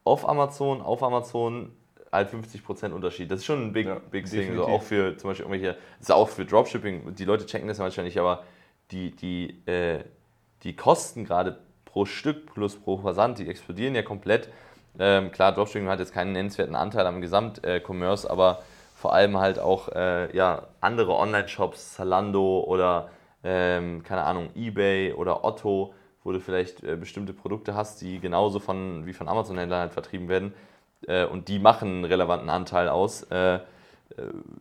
auf 0.04 0.28
Amazon, 0.28 0.80
auf 0.80 1.02
Amazon 1.02 1.72
halt 2.12 2.30
50% 2.30 2.92
Unterschied. 2.92 3.30
Das 3.30 3.40
ist 3.40 3.46
schon 3.46 3.68
ein 3.68 3.72
Big, 3.72 3.86
ja, 3.86 4.00
big 4.10 4.26
Thing. 4.26 4.50
Also 4.50 4.64
auch 4.64 4.82
für 4.82 5.16
zum 5.16 5.30
Beispiel 5.30 5.46
irgendwelche, 5.46 5.78
das 5.98 6.08
ist 6.08 6.12
auch 6.12 6.28
für 6.28 6.44
Dropshipping, 6.44 7.14
die 7.14 7.24
Leute 7.24 7.46
checken 7.46 7.68
das 7.68 7.78
manchmal 7.78 8.04
nicht, 8.06 8.18
aber 8.18 8.44
die, 8.90 9.10
die, 9.10 9.62
äh, 9.66 10.04
die 10.62 10.74
Kosten 10.74 11.24
gerade 11.24 11.58
pro 11.84 12.04
Stück 12.06 12.52
plus 12.54 12.76
pro 12.76 12.96
Versand, 12.98 13.38
die 13.38 13.48
explodieren 13.48 13.94
ja 13.94 14.02
komplett. 14.02 14.48
Ähm, 14.98 15.30
klar, 15.30 15.52
Dropshipping 15.52 15.88
hat 15.88 16.00
jetzt 16.00 16.12
keinen 16.12 16.32
nennenswerten 16.32 16.74
Anteil 16.74 17.06
am 17.06 17.20
Gesamt-Commerce, 17.20 18.26
äh, 18.26 18.30
aber 18.30 18.62
vor 18.94 19.12
allem 19.12 19.36
halt 19.38 19.58
auch 19.58 19.88
äh, 19.90 20.34
ja, 20.36 20.66
andere 20.80 21.14
Online-Shops, 21.14 21.94
Zalando 21.94 22.64
oder 22.66 23.10
ähm, 23.44 24.02
keine 24.02 24.24
Ahnung, 24.24 24.50
Ebay 24.56 25.12
oder 25.12 25.44
Otto, 25.44 25.94
wo 26.28 26.32
du 26.32 26.40
vielleicht 26.40 26.84
äh, 26.84 26.94
bestimmte 26.94 27.32
Produkte 27.32 27.74
hast, 27.74 28.02
die 28.02 28.20
genauso 28.20 28.60
von, 28.60 29.06
wie 29.06 29.14
von 29.14 29.28
Amazon-Händlern 29.28 29.80
halt 29.80 29.92
vertrieben 29.94 30.28
werden 30.28 30.52
äh, 31.06 31.24
und 31.24 31.48
die 31.48 31.58
machen 31.58 31.88
einen 31.88 32.04
relevanten 32.04 32.50
Anteil 32.50 32.90
aus, 32.90 33.22
äh, 33.30 33.54
äh, 33.54 33.60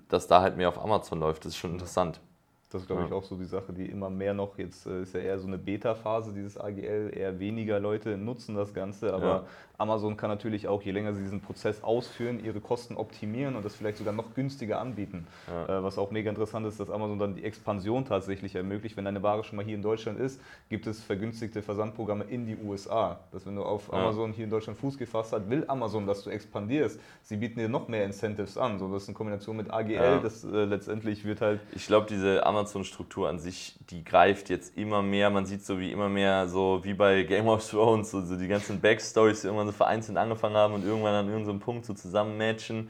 dass 0.07 0.27
da 0.27 0.41
halt 0.41 0.55
mehr 0.55 0.69
auf 0.69 0.81
Amazon 0.81 1.19
läuft. 1.19 1.43
Das 1.43 1.51
ist 1.51 1.57
schon 1.57 1.73
interessant. 1.73 2.21
Das 2.69 2.81
ist, 2.81 2.87
glaube 2.87 3.05
ich, 3.05 3.13
auch 3.13 3.23
so 3.23 3.37
die 3.37 3.45
Sache, 3.45 3.71
die 3.71 3.85
immer 3.85 4.09
mehr 4.09 4.33
noch, 4.33 4.57
jetzt 4.57 4.87
äh, 4.87 5.01
ist 5.01 5.13
ja 5.13 5.21
eher 5.21 5.39
so 5.39 5.47
eine 5.47 5.57
Beta-Phase, 5.57 6.33
dieses 6.33 6.57
AGL, 6.57 7.11
eher 7.15 7.39
weniger 7.39 7.79
Leute 7.79 8.17
nutzen 8.17 8.55
das 8.55 8.73
Ganze, 8.73 9.13
aber 9.13 9.25
ja. 9.25 9.45
Amazon 9.77 10.17
kann 10.17 10.29
natürlich 10.29 10.67
auch, 10.67 10.81
je 10.81 10.91
länger 10.91 11.13
sie 11.13 11.21
diesen 11.21 11.39
Prozess 11.39 11.83
ausführen, 11.83 12.43
ihre 12.43 12.59
Kosten 12.59 12.95
optimieren 12.95 13.55
und 13.55 13.63
das 13.63 13.75
vielleicht 13.75 13.97
sogar 13.97 14.13
noch 14.13 14.33
günstiger 14.33 14.81
anbieten. 14.81 15.27
Ja. 15.47 15.79
Äh, 15.79 15.83
was 15.83 15.97
auch 15.97 16.09
mega 16.09 16.29
interessant 16.29 16.65
ist, 16.65 16.79
dass 16.79 16.89
Amazon 16.89 17.19
dann 17.19 17.35
die 17.35 17.43
Expansion 17.43 18.03
tatsächlich 18.03 18.55
ermöglicht. 18.55 18.97
Wenn 18.97 19.05
deine 19.05 19.21
Ware 19.21 19.43
schon 19.43 19.55
mal 19.55 19.63
hier 19.63 19.75
in 19.75 19.83
Deutschland 19.83 20.19
ist, 20.19 20.41
gibt 20.69 20.87
es 20.87 21.03
vergünstigte 21.03 21.61
Versandprogramme 21.61 22.23
in 22.23 22.47
die 22.47 22.57
USA. 22.57 23.19
Dass 23.31 23.45
wenn 23.45 23.55
du 23.55 23.63
auf 23.63 23.89
ja. 23.91 23.99
Amazon 23.99 24.33
hier 24.33 24.45
in 24.45 24.49
Deutschland 24.49 24.79
Fuß 24.79 24.97
gefasst 24.97 25.31
hast, 25.31 25.49
will 25.49 25.63
Amazon, 25.67 26.07
dass 26.07 26.23
du 26.23 26.31
expandierst. 26.31 26.99
Sie 27.21 27.37
bieten 27.37 27.59
dir 27.59 27.69
noch 27.69 27.87
mehr 27.87 28.03
Incentives 28.03 28.57
an. 28.57 28.79
So, 28.79 28.91
das 28.91 29.03
ist 29.03 29.09
in 29.09 29.13
Kombination 29.13 29.57
mit 29.57 29.71
AGL, 29.71 30.21
das 30.21 30.43
äh, 30.43 30.65
letztendlich 30.65 31.23
wird 31.23 31.41
halt... 31.41 31.59
Ich 31.75 31.85
glaube, 31.85 32.07
diese 32.09 32.45
Amazon-Struktur 32.57 33.29
an 33.29 33.39
sich, 33.39 33.75
die 33.89 34.03
greift 34.03 34.49
jetzt 34.49 34.77
immer 34.77 35.01
mehr. 35.01 35.29
Man 35.29 35.45
sieht 35.45 35.65
so 35.65 35.79
wie 35.79 35.91
immer 35.91 36.09
mehr, 36.09 36.47
so 36.47 36.79
wie 36.83 36.93
bei 36.93 37.23
Game 37.23 37.47
of 37.47 37.67
Thrones, 37.69 38.11
so, 38.11 38.21
so 38.21 38.35
die 38.35 38.47
ganzen 38.47 38.81
Backstories, 38.81 39.41
die 39.41 39.47
irgendwann 39.47 39.67
so 39.67 39.73
vereinzelt 39.73 40.17
angefangen 40.17 40.55
haben 40.55 40.73
und 40.73 40.85
irgendwann 40.85 41.13
an 41.13 41.29
irgendeinem 41.29 41.59
Punkt 41.59 41.85
so 41.85 41.93
zusammen 41.93 42.37
matchen. 42.37 42.89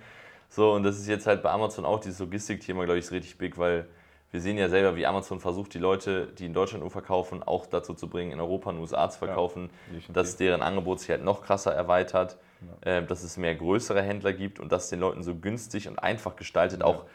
So, 0.50 0.74
und 0.74 0.84
das 0.84 0.98
ist 0.98 1.08
jetzt 1.08 1.28
halt 1.28 1.44
bei 1.44 1.52
Amazon 1.52 1.86
auch 1.86 2.00
dieses 2.00 2.20
Logistik-Thema, 2.20 2.86
glaube 2.86 3.00
ich, 3.00 3.06
ist 3.06 3.12
richtig 3.12 3.38
big, 3.38 3.58
weil 3.58 3.88
wir 4.32 4.42
sehen 4.42 4.58
ja 4.58 4.68
selber, 4.70 4.96
wie 4.96 5.06
Amazon 5.06 5.40
versucht, 5.40 5.74
die 5.74 5.80
Leute, 5.80 6.28
die 6.38 6.46
in 6.46 6.54
Deutschland 6.54 6.82
nur 6.82 6.92
verkaufen, 6.92 7.44
auch 7.44 7.66
dazu 7.66 7.94
zu 7.94 8.10
bringen, 8.10 8.32
in 8.32 8.40
Europa 8.40 8.70
und 8.70 8.80
USA 8.80 9.10
zu 9.10 9.20
verkaufen, 9.20 9.70
ja, 9.92 10.00
dass 10.14 10.36
deren 10.36 10.62
Angebot 10.62 11.00
sich 11.00 11.10
halt 11.10 11.24
noch 11.24 11.44
krasser 11.44 11.74
erweitert, 11.74 12.38
ja. 12.84 12.98
äh, 12.98 13.06
dass 13.06 13.24
es 13.24 13.38
mehr 13.38 13.56
größere 13.56 14.02
Händler 14.02 14.34
gibt 14.34 14.60
und 14.60 14.72
dass 14.72 14.86
es 14.86 14.90
den 14.90 15.00
Leuten 15.00 15.24
so 15.24 15.36
günstig 15.36 15.88
und 15.88 16.00
einfach 16.00 16.36
gestaltet, 16.36 16.82
ja. 16.82 16.86
auch 16.86 17.06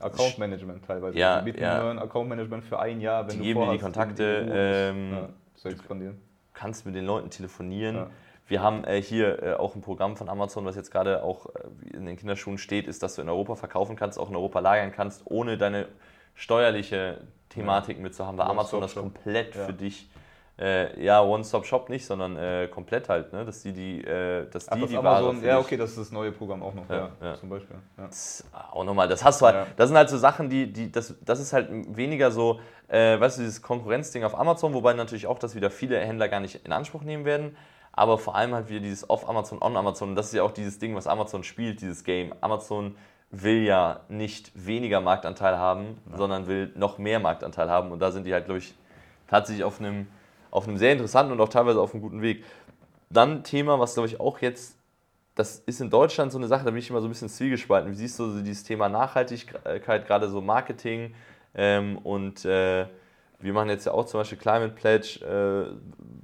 Account 0.00 0.38
Management 0.38 0.84
teilweise. 0.84 1.18
Ja, 1.18 1.36
also 1.36 1.58
ja. 1.58 1.82
nur 1.82 1.90
ein 1.90 1.98
Account 1.98 2.28
Management 2.28 2.64
für 2.64 2.78
ein 2.78 3.00
Jahr, 3.00 3.22
wenn 3.22 3.32
die 3.32 3.38
du 3.38 3.44
geben 3.44 3.60
dir 3.60 3.72
die 3.72 3.78
Kontakte, 3.78 4.46
ähm, 4.50 5.12
ja, 5.12 5.28
zu 5.54 5.68
expandieren. 5.68 6.20
kannst 6.52 6.86
mit 6.86 6.94
den 6.94 7.04
Leuten 7.04 7.30
telefonieren. 7.30 7.96
Ja. 7.96 8.10
Wir 8.48 8.62
haben 8.62 8.84
äh, 8.84 9.02
hier 9.02 9.42
äh, 9.42 9.54
auch 9.54 9.74
ein 9.74 9.80
Programm 9.80 10.16
von 10.16 10.28
Amazon, 10.28 10.64
was 10.64 10.76
jetzt 10.76 10.90
gerade 10.90 11.22
auch 11.22 11.46
äh, 11.46 11.96
in 11.96 12.06
den 12.06 12.16
Kinderschuhen 12.16 12.58
steht, 12.58 12.86
ist, 12.86 13.02
dass 13.02 13.16
du 13.16 13.22
in 13.22 13.28
Europa 13.28 13.56
verkaufen 13.56 13.96
kannst, 13.96 14.18
auch 14.18 14.28
in 14.30 14.36
Europa 14.36 14.60
lagern 14.60 14.92
kannst, 14.92 15.22
ohne 15.24 15.58
deine 15.58 15.88
steuerliche 16.34 17.22
Thematik 17.48 17.96
ja. 17.96 18.02
mitzuhaben, 18.02 18.38
weil 18.38 18.46
Amazon 18.46 18.82
das 18.82 18.94
komplett 18.94 19.54
für 19.54 19.72
dich 19.72 20.08
äh, 20.58 21.04
ja, 21.04 21.22
One-Stop-Shop 21.22 21.90
nicht, 21.90 22.06
sondern 22.06 22.36
äh, 22.36 22.68
komplett 22.68 23.08
halt, 23.08 23.32
ne? 23.32 23.44
dass 23.44 23.62
die 23.62 23.72
die, 23.72 24.02
äh, 24.02 24.48
dass 24.48 24.68
Ach, 24.68 24.74
die, 24.76 24.80
das 24.82 24.90
die 24.90 24.96
Amazon, 24.96 25.44
Ja, 25.44 25.58
okay, 25.58 25.76
das 25.76 25.90
ist 25.90 25.98
das 25.98 26.12
neue 26.12 26.32
Programm 26.32 26.62
auch 26.62 26.72
noch, 26.72 26.88
ja, 26.88 27.10
ja, 27.20 27.34
zum 27.34 27.50
Beispiel. 27.50 27.76
Ja. 27.98 28.06
Das, 28.06 28.44
auch 28.70 28.84
nochmal, 28.84 29.06
das 29.06 29.22
hast 29.22 29.42
du 29.42 29.46
halt, 29.46 29.66
das 29.76 29.88
sind 29.88 29.98
halt 29.98 30.08
so 30.08 30.16
Sachen, 30.16 30.48
die, 30.48 30.72
die 30.72 30.90
das, 30.90 31.14
das 31.22 31.40
ist 31.40 31.52
halt 31.52 31.68
weniger 31.94 32.30
so, 32.30 32.60
äh, 32.88 33.20
weißt 33.20 33.38
du, 33.38 33.42
dieses 33.42 33.60
Konkurrenzding 33.60 34.24
auf 34.24 34.38
Amazon, 34.38 34.72
wobei 34.72 34.94
natürlich 34.94 35.26
auch 35.26 35.38
das 35.38 35.54
wieder 35.54 35.70
viele 35.70 35.98
Händler 36.00 36.28
gar 36.28 36.40
nicht 36.40 36.64
in 36.64 36.72
Anspruch 36.72 37.02
nehmen 37.02 37.26
werden, 37.26 37.54
aber 37.92 38.16
vor 38.16 38.34
allem 38.34 38.54
halt 38.54 38.70
wieder 38.70 38.80
dieses 38.80 39.10
Off 39.10 39.28
Amazon, 39.28 39.60
On 39.60 39.76
Amazon, 39.76 40.16
das 40.16 40.28
ist 40.28 40.34
ja 40.34 40.42
auch 40.42 40.52
dieses 40.52 40.78
Ding, 40.78 40.94
was 40.94 41.06
Amazon 41.06 41.44
spielt, 41.44 41.82
dieses 41.82 42.02
Game. 42.02 42.32
Amazon 42.40 42.96
will 43.30 43.62
ja 43.62 44.00
nicht 44.08 44.52
weniger 44.54 45.02
Marktanteil 45.02 45.58
haben, 45.58 45.98
ja. 46.10 46.16
sondern 46.16 46.46
will 46.46 46.72
noch 46.76 46.96
mehr 46.96 47.20
Marktanteil 47.20 47.68
haben 47.68 47.92
und 47.92 47.98
da 47.98 48.10
sind 48.10 48.24
die 48.24 48.32
halt, 48.32 48.46
glaube 48.46 48.58
ich, 48.58 48.74
tatsächlich 49.26 49.64
auf 49.64 49.80
einem 49.80 50.06
auf 50.50 50.66
einem 50.66 50.76
sehr 50.78 50.92
interessanten 50.92 51.32
und 51.32 51.40
auch 51.40 51.48
teilweise 51.48 51.80
auf 51.80 51.92
einem 51.92 52.02
guten 52.02 52.22
Weg. 52.22 52.44
Dann 53.10 53.44
Thema, 53.44 53.78
was 53.78 53.94
glaube 53.94 54.08
ich 54.08 54.20
auch 54.20 54.40
jetzt, 54.40 54.76
das 55.34 55.58
ist 55.66 55.80
in 55.80 55.90
Deutschland 55.90 56.32
so 56.32 56.38
eine 56.38 56.48
Sache, 56.48 56.64
da 56.64 56.70
bin 56.70 56.78
ich 56.78 56.90
immer 56.90 57.00
so 57.00 57.06
ein 57.06 57.10
bisschen 57.10 57.28
zwiegespalten. 57.28 57.90
Wie 57.90 57.96
siehst 57.96 58.18
du 58.18 58.30
so 58.30 58.40
dieses 58.40 58.64
Thema 58.64 58.88
Nachhaltigkeit, 58.88 60.06
gerade 60.06 60.28
so 60.28 60.40
Marketing 60.40 61.14
ähm, 61.54 61.98
und 61.98 62.44
äh, 62.44 62.86
wir 63.38 63.52
machen 63.52 63.68
jetzt 63.68 63.84
ja 63.84 63.92
auch 63.92 64.06
zum 64.06 64.20
Beispiel 64.20 64.38
Climate 64.38 64.74
Pledge. 64.74 65.20
Äh, 65.24 65.76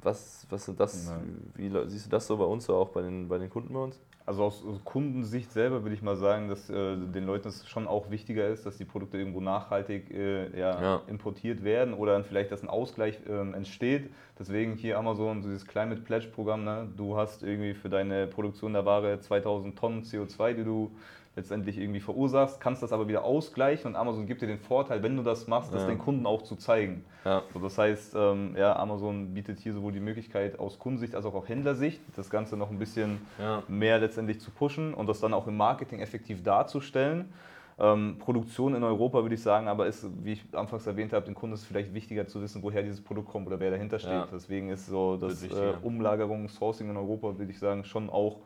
was, 0.03 0.47
was 0.49 0.65
sind 0.65 0.81
das? 0.81 1.13
Wie 1.55 1.71
siehst 1.87 2.07
du 2.07 2.11
das 2.11 2.27
so 2.27 2.37
bei 2.37 2.45
uns, 2.45 2.65
so 2.65 2.75
auch 2.77 2.89
bei 2.89 3.03
den, 3.03 3.29
bei 3.29 3.39
den 3.39 3.51
Kunden 3.51 3.73
bei 3.75 3.81
uns? 3.81 4.01
Also 4.25 4.45
aus 4.45 4.65
Kundensicht 4.85 5.51
selber 5.51 5.83
würde 5.83 5.95
ich 5.95 6.03
mal 6.03 6.17
sagen, 6.17 6.49
dass 6.49 6.71
äh, 6.71 6.97
den 6.97 7.27
Leuten 7.27 7.49
es 7.49 7.69
schon 7.69 7.89
auch 7.89 8.11
wichtiger 8.11 8.47
ist, 8.49 8.65
dass 8.65 8.77
die 8.77 8.85
Produkte 8.85 9.19
irgendwo 9.19 9.41
nachhaltig 9.41 10.11
äh, 10.13 10.57
ja, 10.59 10.81
ja. 10.81 11.03
importiert 11.09 11.65
werden 11.65 11.93
oder 11.93 12.13
dann 12.13 12.25
vielleicht, 12.25 12.53
dass 12.53 12.63
ein 12.63 12.69
Ausgleich 12.69 13.19
äh, 13.29 13.33
entsteht. 13.33 14.11
Deswegen 14.39 14.77
hier 14.77 14.99
Amazon, 14.99 15.43
dieses 15.43 15.67
Climate 15.67 16.03
Pledge 16.03 16.29
Programm, 16.29 16.63
ne? 16.65 16.89
du 16.97 17.17
hast 17.17 17.43
irgendwie 17.43 17.75
für 17.75 17.89
deine 17.89 18.29
Produktion 18.29 18.75
der 18.75 18.85
Ware 18.85 19.19
2000 19.19 19.77
Tonnen 19.77 20.03
CO2, 20.03 20.55
die 20.55 20.65
du 20.65 20.93
letztendlich 21.35 21.79
irgendwie 21.79 22.01
verursachst, 22.01 22.61
kannst 22.61 22.83
das 22.83 22.93
aber 22.93 23.09
wieder 23.09 23.25
ausgleichen 23.25 23.91
und 23.91 23.97
Amazon 23.97 24.27
gibt 24.27 24.43
dir 24.43 24.47
den 24.47 24.59
Vorteil, 24.59 25.03
wenn 25.03 25.17
du 25.17 25.23
das 25.23 25.47
machst, 25.47 25.73
das 25.73 25.83
ja. 25.83 25.89
den 25.89 25.99
Kunden 25.99 26.27
auch 26.27 26.43
zu 26.43 26.57
zeigen. 26.57 27.05
Ja. 27.25 27.43
So, 27.55 27.61
das 27.61 27.79
heißt, 27.79 28.15
ähm, 28.15 28.55
ja, 28.57 28.77
Amazon 28.77 29.33
bietet 29.33 29.59
hier 29.59 29.73
sowohl 29.73 29.93
die 29.93 30.01
Möglichkeit 30.01 30.59
aus 30.59 30.79
Kundensicht 30.79 31.15
als 31.15 31.25
auch 31.25 31.35
auf 31.35 31.49
Händlersicht, 31.49 32.01
das 32.17 32.29
Ganze 32.29 32.57
noch 32.57 32.71
ein 32.71 32.79
bisschen 32.79 33.23
ja. 33.39 33.63
mehr 33.67 33.99
letztendlich 33.99 34.41
zu 34.41 34.51
pushen 34.51 34.93
und 34.93 35.07
das 35.07 35.21
dann 35.21 35.33
auch 35.33 35.47
im 35.47 35.57
Marketing 35.57 36.01
effektiv 36.01 36.43
darzustellen. 36.43 37.33
Ähm, 37.79 38.17
Produktion 38.19 38.75
in 38.75 38.83
Europa 38.83 39.23
würde 39.23 39.35
ich 39.35 39.43
sagen, 39.43 39.69
aber 39.69 39.87
ist, 39.87 40.07
wie 40.23 40.33
ich 40.33 40.45
anfangs 40.53 40.87
erwähnt 40.87 41.15
habe, 41.15 41.25
den 41.25 41.35
Kunden 41.35 41.55
ist 41.55 41.65
vielleicht 41.65 41.95
wichtiger 41.95 42.27
zu 42.27 42.43
wissen, 42.43 42.63
woher 42.63 42.83
dieses 42.83 43.01
Produkt 43.01 43.31
kommt 43.31 43.47
oder 43.47 43.59
wer 43.59 43.71
dahinter 43.71 43.99
steht. 43.99 44.27
Deswegen 44.31 44.69
ist 44.69 44.87
so 44.87 45.17
das 45.17 45.43
äh, 45.43 45.73
Umlagerung, 45.81 46.49
Sourcing 46.49 46.91
in 46.91 46.97
Europa, 46.99 47.39
würde 47.39 47.51
ich 47.51 47.59
sagen, 47.59 47.85
schon 47.85 48.11
auch 48.11 48.41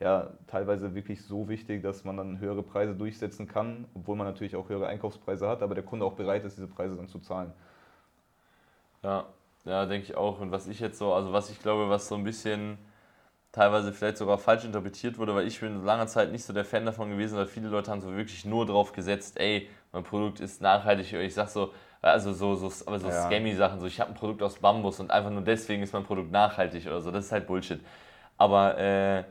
ja, 0.00 0.30
teilweise 0.46 0.94
wirklich 0.94 1.22
so 1.24 1.48
wichtig, 1.48 1.82
dass 1.82 2.04
man 2.04 2.16
dann 2.16 2.40
höhere 2.40 2.62
Preise 2.62 2.94
durchsetzen 2.94 3.46
kann, 3.46 3.86
obwohl 3.94 4.16
man 4.16 4.26
natürlich 4.26 4.56
auch 4.56 4.68
höhere 4.68 4.86
Einkaufspreise 4.86 5.46
hat, 5.48 5.62
aber 5.62 5.74
der 5.74 5.84
Kunde 5.84 6.06
auch 6.06 6.14
bereit 6.14 6.44
ist, 6.44 6.56
diese 6.56 6.68
Preise 6.68 6.96
dann 6.96 7.08
zu 7.08 7.18
zahlen. 7.20 7.52
Ja, 9.02 9.26
ja, 9.64 9.86
denke 9.86 10.06
ich 10.06 10.16
auch. 10.16 10.40
Und 10.40 10.52
was 10.52 10.66
ich 10.68 10.80
jetzt 10.80 10.98
so, 10.98 11.12
also 11.12 11.32
was 11.32 11.50
ich 11.50 11.60
glaube, 11.60 11.90
was 11.90 12.08
so 12.08 12.14
ein 12.14 12.24
bisschen 12.24 12.78
teilweise 13.52 13.92
vielleicht 13.92 14.16
sogar 14.18 14.38
falsch 14.38 14.64
interpretiert 14.64 15.18
wurde, 15.18 15.34
weil 15.34 15.46
ich 15.46 15.60
bin 15.60 15.84
lange 15.84 16.06
Zeit 16.06 16.32
nicht 16.32 16.44
so 16.44 16.52
der 16.52 16.64
Fan 16.64 16.86
davon 16.86 17.10
gewesen, 17.10 17.36
weil 17.36 17.46
viele 17.46 17.68
Leute 17.68 17.90
haben 17.90 18.00
so 18.00 18.14
wirklich 18.14 18.44
nur 18.44 18.64
drauf 18.66 18.92
gesetzt, 18.92 19.38
ey, 19.40 19.68
mein 19.92 20.04
Produkt 20.04 20.40
ist 20.40 20.62
nachhaltig. 20.62 21.12
Ich 21.12 21.34
sag 21.34 21.48
so, 21.48 21.74
also 22.00 22.32
so, 22.32 22.54
so, 22.54 22.70
aber 22.86 22.98
so 23.00 23.08
ja. 23.08 23.26
Scammy-Sachen, 23.26 23.80
so 23.80 23.86
ich 23.86 24.00
habe 24.00 24.12
ein 24.12 24.16
Produkt 24.16 24.42
aus 24.42 24.58
Bambus 24.58 25.00
und 25.00 25.10
einfach 25.10 25.30
nur 25.30 25.42
deswegen 25.42 25.82
ist 25.82 25.92
mein 25.92 26.04
Produkt 26.04 26.30
nachhaltig 26.30 26.86
oder 26.86 27.00
so. 27.00 27.10
Das 27.10 27.26
ist 27.26 27.32
halt 27.32 27.46
Bullshit. 27.46 27.80
Aber 28.38 28.78
äh, 28.78 29.24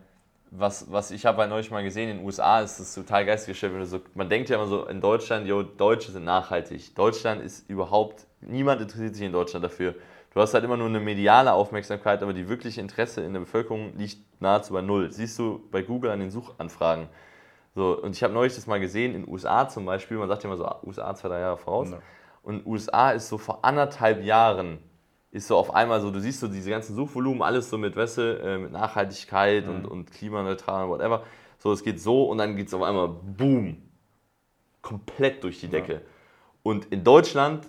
was, 0.52 0.92
was 0.92 1.12
ich 1.12 1.26
habe 1.26 1.40
halt 1.40 1.50
neulich 1.50 1.70
mal 1.72 1.84
gesehen, 1.84 2.10
in 2.10 2.18
den 2.18 2.26
USA 2.26 2.62
ist 2.62 2.80
das 2.80 2.94
total 2.96 3.26
geistgestellt, 3.26 3.74
so, 3.88 4.02
man 4.16 4.30
denkt 4.30 4.50
ja 4.50 4.56
immer 4.56 4.68
so, 4.68 4.86
in 4.88 5.02
Deutschland, 5.02 5.48
jo, 5.48 5.64
Deutsche 5.64 6.12
sind 6.12 6.26
nachhaltig. 6.26 6.96
Deutschland 6.96 7.42
ist 7.42 7.70
überhaupt, 7.70 8.26
niemand 8.42 8.82
interessiert 8.82 9.16
sich 9.16 9.26
in 9.26 9.32
Deutschland 9.32 9.64
dafür. 9.64 9.96
Du 10.34 10.42
hast 10.42 10.54
halt 10.54 10.64
immer 10.64 10.78
nur 10.78 10.88
eine 10.88 11.00
mediale 11.00 11.54
Aufmerksamkeit, 11.54 12.22
aber 12.22 12.34
die 12.34 12.48
wirkliche 12.48 12.82
Interesse 12.82 13.22
in 13.22 13.34
der 13.34 13.40
Bevölkerung 13.42 13.98
liegt 13.98 14.42
nahezu 14.42 14.74
bei 14.74 14.82
null. 14.82 15.12
Siehst 15.12 15.38
du 15.40 15.68
bei 15.72 15.82
Google 15.82 16.12
an 16.12 16.20
den 16.20 16.30
Suchanfragen. 16.30 17.08
So, 17.76 18.00
und 18.02 18.16
ich 18.16 18.24
habe 18.24 18.34
neulich 18.34 18.56
das 18.56 18.68
mal 18.68 18.80
gesehen, 18.80 19.16
in 19.16 19.24
den 19.24 19.32
USA 19.32 19.68
zum 19.68 19.86
Beispiel, 19.86 20.18
man 20.18 20.28
sagt 20.28 20.44
ja 20.44 20.50
immer 20.50 20.58
so, 20.58 20.70
USA 20.88 21.16
zwei, 21.16 21.30
drei 21.30 21.40
Jahre 21.40 21.58
voraus. 21.58 21.92
Ja. 21.92 22.00
Und 22.44 22.66
USA 22.66 23.12
ist 23.12 23.30
so 23.30 23.38
vor 23.38 23.64
anderthalb 23.64 24.24
Jahren 24.24 24.80
ist 25.32 25.48
so 25.48 25.58
auf 25.58 25.74
einmal 25.74 26.02
so, 26.02 26.12
du 26.12 26.20
siehst 26.20 26.39
so 26.39 26.48
diese 26.48 26.70
ganzen 26.70 26.96
Suchvolumen, 26.96 27.42
alles 27.42 27.70
so 27.70 27.78
mit, 27.78 27.96
Wäsche, 27.96 28.39
äh, 28.44 28.58
mit 28.58 28.72
Nachhaltigkeit 28.72 29.65
mhm. 29.65 29.76
und, 29.76 29.86
und 29.86 30.12
klimaneutral 30.12 30.86
und 30.86 30.89
whatever. 30.89 31.24
So, 31.60 31.72
es 31.72 31.84
geht 31.84 32.02
so 32.02 32.24
und 32.26 32.38
dann 32.38 32.56
geht 32.56 32.68
es 32.68 32.74
auf 32.74 32.82
einmal 32.82 33.10
boom, 33.10 33.78
komplett 34.82 35.44
durch 35.44 35.60
die 35.60 35.68
Decke. 35.68 35.94
Ja. 35.94 36.00
Und 36.63 36.86
in 36.86 37.04
Deutschland 37.04 37.68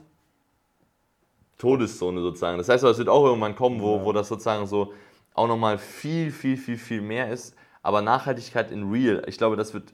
Todeszone 1.61 2.21
sozusagen. 2.23 2.57
Das 2.59 2.69
heißt, 2.69 2.83
es 2.85 2.99
wird 2.99 3.09
auch 3.09 3.25
irgendwann 3.25 3.55
kommen, 3.55 3.81
wo, 3.81 3.97
ja. 3.97 4.05
wo 4.05 4.13
das 4.13 4.29
sozusagen 4.29 4.67
so 4.67 4.95
auch 5.35 5.47
nochmal 5.47 5.79
viel, 5.79 6.33
viel, 6.33 6.57
viel, 6.57 6.79
viel 6.79 7.03
mehr 7.03 7.31
ist. 7.31 7.55
Aber 7.83 8.03
Nachhaltigkeit 8.03 8.71
in 8.71 8.91
Real, 8.91 9.23
ich 9.27 9.39
glaube, 9.39 9.57
das 9.57 9.75
wird, 9.75 9.93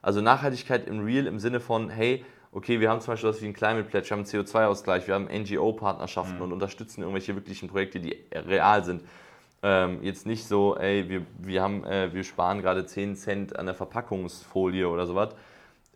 also 0.00 0.20
Nachhaltigkeit 0.20 0.86
in 0.86 1.00
Real 1.00 1.26
im 1.26 1.38
Sinne 1.38 1.60
von, 1.60 1.90
hey, 1.90 2.24
okay, 2.52 2.80
wir 2.80 2.90
haben 2.90 3.00
zum 3.00 3.12
Beispiel 3.12 3.30
was 3.30 3.42
wie 3.42 3.46
ein 3.46 3.54
Climate 3.54 3.84
Pledge, 3.84 4.10
wir 4.10 4.16
haben 4.16 4.24
einen 4.24 4.44
CO2-Ausgleich, 4.44 5.06
wir 5.06 5.14
haben 5.14 5.24
NGO-Partnerschaften 5.24 6.36
mhm. 6.36 6.42
und 6.42 6.52
unterstützen 6.52 7.00
irgendwelche 7.00 7.34
wirklichen 7.34 7.68
Projekte, 7.68 7.98
die 7.98 8.16
real 8.32 8.84
sind. 8.84 9.02
Ähm, 9.64 10.02
jetzt 10.02 10.26
nicht 10.26 10.46
so, 10.46 10.76
ey, 10.76 11.08
wir, 11.08 11.24
wir, 11.38 11.62
haben, 11.62 11.84
äh, 11.84 12.12
wir 12.12 12.24
sparen 12.24 12.60
gerade 12.60 12.84
10 12.84 13.16
Cent 13.16 13.56
an 13.56 13.66
der 13.66 13.74
Verpackungsfolie 13.74 14.88
oder 14.88 15.06
sowas. 15.06 15.34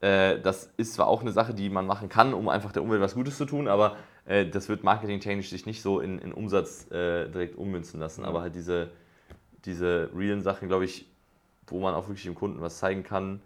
Äh, 0.00 0.40
das 0.40 0.72
ist 0.76 0.94
zwar 0.94 1.08
auch 1.08 1.20
eine 1.20 1.32
Sache, 1.32 1.52
die 1.52 1.68
man 1.68 1.86
machen 1.86 2.08
kann, 2.08 2.32
um 2.32 2.48
einfach 2.48 2.72
der 2.72 2.82
Umwelt 2.82 3.00
was 3.00 3.14
Gutes 3.14 3.36
zu 3.36 3.44
tun, 3.44 3.66
aber 3.66 3.96
äh, 4.24 4.46
das 4.46 4.68
wird 4.68 4.84
marketingtechnisch 4.84 5.50
sich 5.50 5.66
nicht 5.66 5.82
so 5.82 6.00
in, 6.00 6.18
in 6.20 6.32
Umsatz 6.32 6.90
äh, 6.90 7.28
direkt 7.28 7.56
ummünzen 7.56 8.00
lassen. 8.00 8.22
Mhm. 8.22 8.28
Aber 8.28 8.40
halt 8.40 8.54
diese, 8.54 8.90
diese 9.64 10.10
realen 10.14 10.42
Sachen, 10.42 10.68
glaube 10.68 10.84
ich, 10.84 11.06
wo 11.66 11.80
man 11.80 11.94
auch 11.94 12.08
wirklich 12.08 12.24
dem 12.24 12.34
Kunden 12.36 12.60
was 12.60 12.78
zeigen 12.78 13.02
kann, 13.02 13.40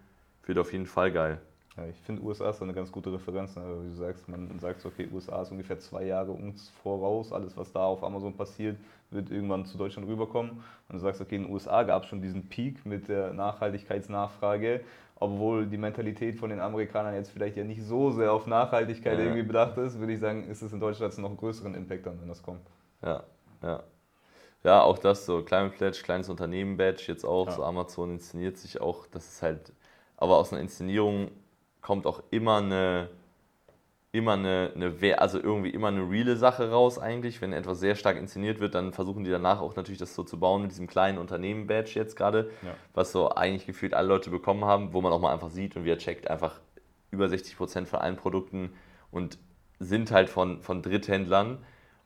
wird 0.45 0.59
auf 0.59 0.73
jeden 0.73 0.87
Fall 0.87 1.13
geil. 1.13 1.41
Ich 1.89 2.01
finde, 2.03 2.23
USA 2.23 2.51
ist 2.51 2.61
eine 2.63 2.73
ganz 2.73 2.91
gute 2.93 3.13
Referenz. 3.13 3.57
Ne? 3.57 3.63
Wie 3.83 3.89
du 3.89 3.95
sagst, 3.95 4.29
man 4.29 4.59
sagt, 4.59 4.85
okay, 4.85 5.09
USA 5.13 5.43
ist 5.43 5.51
ungefähr 5.51 5.79
zwei 5.79 6.05
Jahre 6.05 6.33
uns 6.33 6.69
voraus. 6.83 7.33
Alles, 7.33 7.57
was 7.57 7.73
da 7.73 7.85
auf 7.85 8.05
Amazon 8.05 8.37
passiert, 8.37 8.77
wird 9.11 9.31
irgendwann 9.31 9.65
zu 9.65 9.79
Deutschland 9.79 10.09
rüberkommen. 10.09 10.51
Und 10.53 10.95
du 10.95 10.99
sagst, 10.99 11.21
okay, 11.21 11.37
in 11.37 11.45
den 11.45 11.53
USA 11.53 11.83
gab 11.83 12.03
es 12.03 12.09
schon 12.09 12.21
diesen 12.21 12.49
Peak 12.49 12.85
mit 12.85 13.09
der 13.09 13.33
Nachhaltigkeitsnachfrage. 13.33 14.81
obwohl 15.21 15.67
die 15.67 15.77
Mentalität 15.77 16.37
von 16.37 16.49
den 16.51 16.61
Amerikanern 16.61 17.15
jetzt 17.15 17.31
vielleicht 17.31 17.57
ja 17.57 17.63
nicht 17.65 17.83
so 17.85 18.11
sehr 18.11 18.33
auf 18.33 18.47
Nachhaltigkeit 18.47 19.19
ja. 19.19 19.25
irgendwie 19.25 19.43
bedacht 19.43 19.77
ist, 19.77 19.99
würde 19.99 20.15
ich 20.15 20.19
sagen, 20.19 20.49
ist 20.49 20.63
es 20.63 20.73
in 20.73 20.81
Deutschland 20.81 21.17
noch 21.19 21.29
einen 21.29 21.37
größeren 21.37 21.75
Impact 21.75 22.07
dann, 22.07 22.21
wenn 22.21 22.29
das 22.29 22.43
kommt. 22.43 22.67
Ja, 23.03 23.23
ja. 23.63 23.83
Ja, 24.63 24.83
auch 24.83 24.99
das 24.99 25.25
so, 25.25 25.43
Climate 25.43 25.75
Pledge, 25.77 26.01
kleines 26.03 26.29
Unternehmen 26.29 26.77
Badge, 26.77 27.05
jetzt 27.07 27.25
auch, 27.25 27.47
ja. 27.47 27.53
so 27.53 27.65
Amazon 27.65 28.13
inszeniert 28.13 28.59
sich 28.59 28.81
auch, 28.81 29.07
das 29.07 29.27
ist 29.27 29.43
halt, 29.43 29.73
aber 30.17 30.37
aus 30.37 30.53
einer 30.53 30.61
Inszenierung 30.61 31.31
kommt 31.81 32.07
auch 32.07 32.23
immer 32.31 32.59
eine, 32.59 33.09
immer 34.13 34.33
eine, 34.33 34.73
eine, 34.75 35.19
also 35.19 35.39
irgendwie 35.39 35.71
immer 35.71 35.89
eine 35.89 36.09
reale 36.09 36.37
Sache 36.37 36.71
raus 36.71 36.99
eigentlich. 36.99 37.41
Wenn 37.41 37.53
etwas 37.53 37.81
sehr 37.81 37.95
stark 37.95 38.17
inszeniert 38.17 38.61
wird, 38.61 38.75
dann 38.75 38.93
versuchen 38.93 39.25
die 39.25 39.31
danach 39.31 39.61
auch 39.61 39.77
natürlich 39.77 39.99
das 39.99 40.15
so 40.15 40.23
zu 40.25 40.39
bauen 40.39 40.63
mit 40.63 40.71
diesem 40.71 40.87
kleinen 40.87 41.19
Unternehmen-Badge 41.19 41.93
jetzt 41.95 42.17
gerade, 42.17 42.51
ja. 42.63 42.75
was 42.95 43.13
so 43.13 43.31
eigentlich 43.31 43.67
gefühlt 43.67 43.95
alle 43.95 44.09
Leute 44.09 44.31
bekommen 44.31 44.65
haben, 44.65 44.93
wo 44.93 45.01
man 45.01 45.13
auch 45.13 45.21
mal 45.21 45.33
einfach 45.33 45.51
sieht 45.51 45.77
und 45.77 45.85
wir 45.85 45.99
checkt 45.99 46.29
einfach 46.29 46.61
über 47.11 47.29
60 47.29 47.57
Prozent 47.57 47.89
von 47.89 48.01
allen 48.01 48.17
Produkten 48.17 48.73
und 49.11 49.39
sind 49.79 50.11
halt 50.11 50.29
von, 50.29 50.61
von 50.61 50.83
Dritthändlern 50.83 51.59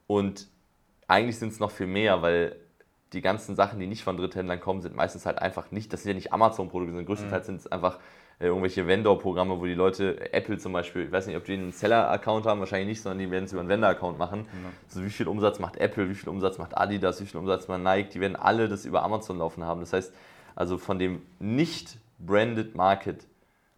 und 0.06 0.48
eigentlich 1.08 1.38
sind 1.38 1.52
es 1.52 1.60
noch 1.60 1.70
viel 1.70 1.86
mehr, 1.86 2.22
weil 2.22 2.56
die 3.14 3.22
ganzen 3.22 3.54
Sachen, 3.54 3.78
die 3.78 3.86
nicht 3.86 4.04
von 4.04 4.16
Dritthändlern 4.16 4.60
kommen, 4.60 4.82
sind 4.82 4.96
meistens 4.96 5.26
halt 5.26 5.38
einfach 5.38 5.70
nicht, 5.70 5.92
das 5.92 6.02
sind 6.02 6.10
ja 6.10 6.14
nicht 6.14 6.32
Amazon-Produkte, 6.32 6.92
sondern 6.92 7.06
größtenteils 7.06 7.44
mhm. 7.44 7.46
sind 7.46 7.60
es 7.60 7.72
einfach 7.72 7.98
äh, 8.40 8.46
irgendwelche 8.46 8.86
Vendor-Programme, 8.86 9.60
wo 9.60 9.64
die 9.64 9.74
Leute, 9.74 10.32
Apple 10.32 10.58
zum 10.58 10.72
Beispiel, 10.72 11.04
ich 11.04 11.12
weiß 11.12 11.26
nicht, 11.26 11.36
ob 11.36 11.44
die 11.44 11.54
einen 11.54 11.72
Seller-Account 11.72 12.46
haben, 12.46 12.60
wahrscheinlich 12.60 12.88
nicht, 12.88 13.02
sondern 13.02 13.20
die 13.20 13.30
werden 13.30 13.44
es 13.44 13.52
über 13.52 13.60
einen 13.60 13.68
Vendor-Account 13.68 14.18
machen. 14.18 14.40
Mhm. 14.40 14.66
Also 14.88 15.04
wie 15.04 15.10
viel 15.10 15.28
Umsatz 15.28 15.58
macht 15.58 15.76
Apple, 15.76 16.08
wie 16.10 16.14
viel 16.14 16.28
Umsatz 16.28 16.58
macht 16.58 16.76
Adidas, 16.76 17.20
wie 17.20 17.26
viel 17.26 17.40
Umsatz 17.40 17.68
macht 17.68 17.82
Nike, 17.82 18.10
die 18.10 18.20
werden 18.20 18.36
alle 18.36 18.68
das 18.68 18.84
über 18.84 19.02
Amazon 19.02 19.38
laufen 19.38 19.64
haben. 19.64 19.80
Das 19.80 19.92
heißt, 19.92 20.12
also 20.56 20.78
von 20.78 20.98
dem 20.98 21.22
nicht 21.38 21.96
branded 22.18 22.74
Market, 22.74 23.26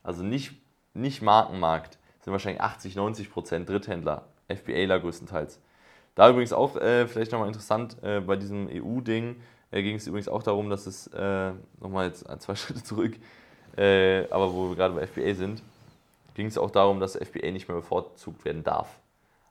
also 0.03 0.23
nicht, 0.23 0.53
nicht 0.95 1.23
Markenmarkt, 1.23 1.99
sind 2.21 2.33
wahrscheinlich 2.33 2.63
80, 2.63 2.97
90 2.97 3.31
Prozent 3.31 3.69
Dritthändler, 3.69 4.25
FBAler 4.49 5.01
größtenteils. 5.01 5.61
Da 6.17 6.31
übrigens 6.31 6.53
auch 6.53 6.77
äh, 6.77 7.07
vielleicht 7.07 7.31
nochmal 7.31 7.49
interessant, 7.49 8.03
äh, 8.03 8.21
bei 8.21 8.37
diesem 8.37 8.69
EU-Ding 8.69 9.37
äh, 9.71 9.83
ging 9.83 9.97
es 9.97 10.07
übrigens 10.07 10.29
auch 10.29 10.43
darum, 10.43 10.71
dass 10.71 10.87
es, 10.87 11.07
äh, 11.09 11.53
nochmal 11.79 12.07
jetzt 12.07 12.27
zwei 12.41 12.55
Schritte 12.57 12.83
zurück, 12.83 13.15
äh, 13.77 14.29
aber 14.31 14.53
wo 14.53 14.71
wir 14.71 14.77
gerade 14.77 14.95
bei 14.95 15.07
FBA 15.07 15.35
sind, 15.35 15.63
ging 16.35 16.47
es 16.47 16.57
auch 16.57 16.71
darum, 16.71 17.01
dass 17.01 17.17
FBA 17.17 17.51
nicht 17.51 17.69
mehr 17.69 17.77
bevorzugt 17.77 18.45
werden 18.47 18.65
darf. 18.65 18.99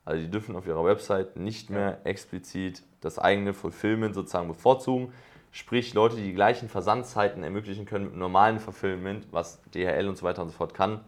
Also 0.04 0.22
die 0.22 0.30
dürfen 0.30 0.56
auf 0.56 0.66
ihrer 0.66 0.84
Website 0.84 1.36
nicht 1.36 1.70
mehr 1.70 2.00
explizit 2.04 2.82
das 3.00 3.18
eigene 3.18 3.54
Fulfillment 3.54 4.14
sozusagen 4.14 4.48
bevorzugen. 4.48 5.12
Sprich, 5.52 5.94
Leute, 5.94 6.16
die 6.16 6.22
die 6.22 6.32
gleichen 6.32 6.68
Versandzeiten 6.68 7.44
ermöglichen 7.44 7.86
können 7.86 8.04
mit 8.04 8.12
einem 8.12 8.20
normalen 8.20 8.58
Fulfillment, 8.58 9.26
was 9.30 9.60
DHL 9.72 10.08
und 10.08 10.16
so 10.16 10.24
weiter 10.24 10.42
und 10.42 10.50
so 10.50 10.56
fort 10.56 10.74
kann, 10.74 11.00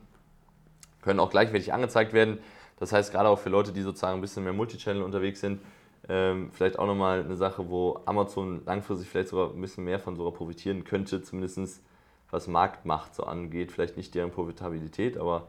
können 1.02 1.20
auch 1.20 1.30
gleichwertig 1.30 1.72
angezeigt 1.72 2.12
werden. 2.12 2.38
Das 2.80 2.92
heißt, 2.92 3.12
gerade 3.12 3.28
auch 3.28 3.38
für 3.38 3.48
Leute, 3.48 3.72
die 3.72 3.82
sozusagen 3.82 4.18
ein 4.18 4.20
bisschen 4.20 4.44
mehr 4.44 4.52
Multichannel 4.52 5.02
unterwegs 5.02 5.40
sind, 5.40 5.60
ähm, 6.08 6.50
vielleicht 6.52 6.78
auch 6.78 6.86
nochmal 6.86 7.20
eine 7.20 7.36
Sache, 7.36 7.68
wo 7.68 8.00
Amazon 8.06 8.62
langfristig 8.64 9.08
vielleicht 9.08 9.28
sogar 9.28 9.50
ein 9.50 9.60
bisschen 9.60 9.84
mehr 9.84 9.98
von 9.98 10.16
sogar 10.16 10.32
profitieren 10.32 10.84
könnte, 10.84 11.22
zumindest 11.22 11.82
was 12.30 12.46
Marktmacht 12.46 13.14
so 13.14 13.24
angeht. 13.24 13.72
Vielleicht 13.72 13.96
nicht 13.96 14.14
deren 14.14 14.30
Profitabilität, 14.30 15.18
aber 15.18 15.48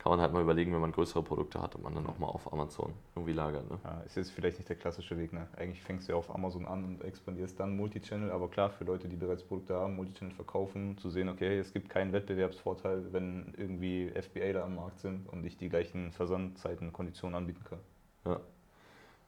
kann 0.00 0.10
man 0.10 0.20
halt 0.20 0.32
mal 0.32 0.40
überlegen, 0.40 0.72
wenn 0.72 0.80
man 0.80 0.92
größere 0.92 1.22
Produkte 1.22 1.60
hat 1.60 1.74
und 1.76 1.84
man 1.84 1.94
dann 1.94 2.06
auch 2.06 2.18
mal 2.18 2.26
auf 2.26 2.50
Amazon 2.50 2.94
irgendwie 3.14 3.34
lagert. 3.34 3.70
Ne? 3.70 3.78
Ja, 3.84 4.00
ist 4.00 4.16
jetzt 4.16 4.30
vielleicht 4.30 4.56
nicht 4.56 4.68
der 4.68 4.76
klassische 4.76 5.18
Weg. 5.18 5.34
Ne? 5.34 5.46
Eigentlich 5.58 5.82
fängst 5.82 6.08
du 6.08 6.12
ja 6.12 6.18
auf 6.18 6.34
Amazon 6.34 6.64
an 6.64 6.84
und 6.84 7.04
expandierst 7.04 7.60
dann 7.60 7.76
Multichannel, 7.76 8.30
aber 8.30 8.48
klar, 8.48 8.70
für 8.70 8.84
Leute, 8.84 9.08
die 9.08 9.16
bereits 9.16 9.42
Produkte 9.42 9.74
haben, 9.74 9.96
Multichannel 9.96 10.34
verkaufen, 10.34 10.96
zu 10.96 11.10
sehen, 11.10 11.28
okay, 11.28 11.58
es 11.58 11.74
gibt 11.74 11.90
keinen 11.90 12.14
Wettbewerbsvorteil, 12.14 13.12
wenn 13.12 13.52
irgendwie 13.58 14.10
FBA 14.18 14.54
da 14.54 14.64
am 14.64 14.76
Markt 14.76 15.00
sind 15.00 15.28
und 15.28 15.44
ich 15.44 15.58
die 15.58 15.68
gleichen 15.68 16.12
Versandzeiten, 16.12 16.94
Konditionen 16.94 17.36
anbieten 17.36 17.62
kann. 17.68 17.78
Ja, 18.24 18.40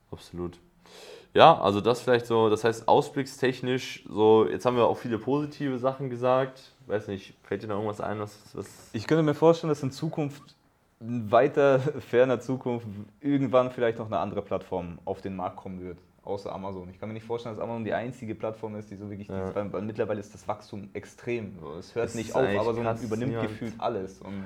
absolut. 0.09 0.59
Ja, 1.35 1.59
also 1.59 1.81
das 1.81 2.01
vielleicht 2.01 2.25
so, 2.25 2.49
das 2.49 2.63
heißt 2.63 2.87
ausblickstechnisch, 2.87 4.05
so, 4.09 4.47
jetzt 4.47 4.65
haben 4.65 4.75
wir 4.75 4.85
auch 4.85 4.97
viele 4.97 5.19
positive 5.19 5.77
Sachen 5.77 6.09
gesagt. 6.09 6.73
Weiß 6.87 7.07
nicht, 7.07 7.35
fällt 7.43 7.63
dir 7.63 7.67
da 7.67 7.75
irgendwas 7.75 8.01
ein, 8.01 8.19
was, 8.19 8.37
was. 8.53 8.67
Ich 8.93 9.07
könnte 9.07 9.23
mir 9.23 9.33
vorstellen, 9.33 9.69
dass 9.69 9.81
in 9.81 9.91
Zukunft, 9.91 10.55
in 11.03 11.31
weiter 11.31 11.79
ferner 12.09 12.39
Zukunft, 12.39 12.87
irgendwann 13.19 13.71
vielleicht 13.71 13.99
noch 13.99 14.07
eine 14.07 14.19
andere 14.19 14.41
Plattform 14.41 14.99
auf 15.05 15.21
den 15.21 15.35
Markt 15.35 15.57
kommen 15.57 15.81
wird, 15.81 15.97
außer 16.23 16.51
Amazon. 16.51 16.89
Ich 16.89 16.99
kann 16.99 17.09
mir 17.09 17.13
nicht 17.13 17.25
vorstellen, 17.25 17.55
dass 17.55 17.63
Amazon 17.63 17.83
die 17.83 17.93
einzige 17.93 18.35
Plattform 18.35 18.75
ist, 18.75 18.89
die 18.89 18.95
so 18.95 19.09
wirklich. 19.09 19.27
Ja. 19.27 19.49
Ist, 19.49 19.55
weil 19.55 19.81
mittlerweile 19.81 20.19
ist 20.19 20.33
das 20.33 20.47
Wachstum 20.47 20.89
extrem. 20.93 21.57
Es 21.77 21.93
hört 21.93 22.05
das 22.05 22.15
nicht 22.15 22.33
auf, 22.33 22.47
aber 22.47 22.73
so 22.73 23.05
übernimmt 23.05 23.41
gefühlt 23.41 23.73
alles. 23.79 24.21
Und 24.21 24.45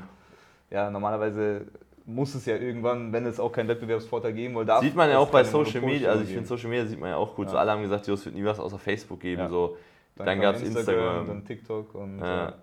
ja, 0.69 0.89
normalerweise 0.89 1.65
muss 2.05 2.33
es 2.35 2.45
ja 2.45 2.55
irgendwann, 2.55 3.11
wenn 3.11 3.25
es 3.25 3.39
auch 3.39 3.51
keinen 3.51 3.67
Wettbewerbsvorteil 3.67 4.33
geben 4.33 4.55
will, 4.55 4.65
darf 4.65 4.81
Sieht 4.81 4.95
man 4.95 5.09
ja 5.09 5.19
auch 5.19 5.29
bei 5.29 5.43
Social 5.43 5.81
Media, 5.81 6.09
also 6.09 6.23
ich 6.23 6.29
finde 6.29 6.47
Social 6.47 6.69
Media 6.69 6.85
sieht 6.85 6.99
man 6.99 7.09
ja 7.09 7.17
auch 7.17 7.35
gut. 7.35 7.47
Ja. 7.47 7.51
So 7.51 7.57
alle 7.57 7.71
haben 7.71 7.81
gesagt, 7.81 8.07
es 8.07 8.25
wird 8.25 8.35
nie 8.35 8.45
was 8.45 8.59
außer 8.59 8.79
Facebook 8.79 9.19
geben. 9.19 9.49
So. 9.49 9.77
Dann, 10.15 10.25
dann 10.25 10.39
gab 10.39 10.55
es 10.55 10.63
Instagram, 10.63 10.95
Instagram, 10.95 11.27
dann 11.27 11.45
TikTok 11.45 11.95
und 11.95 12.19
ja. 12.19 12.53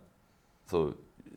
so. 0.65 0.95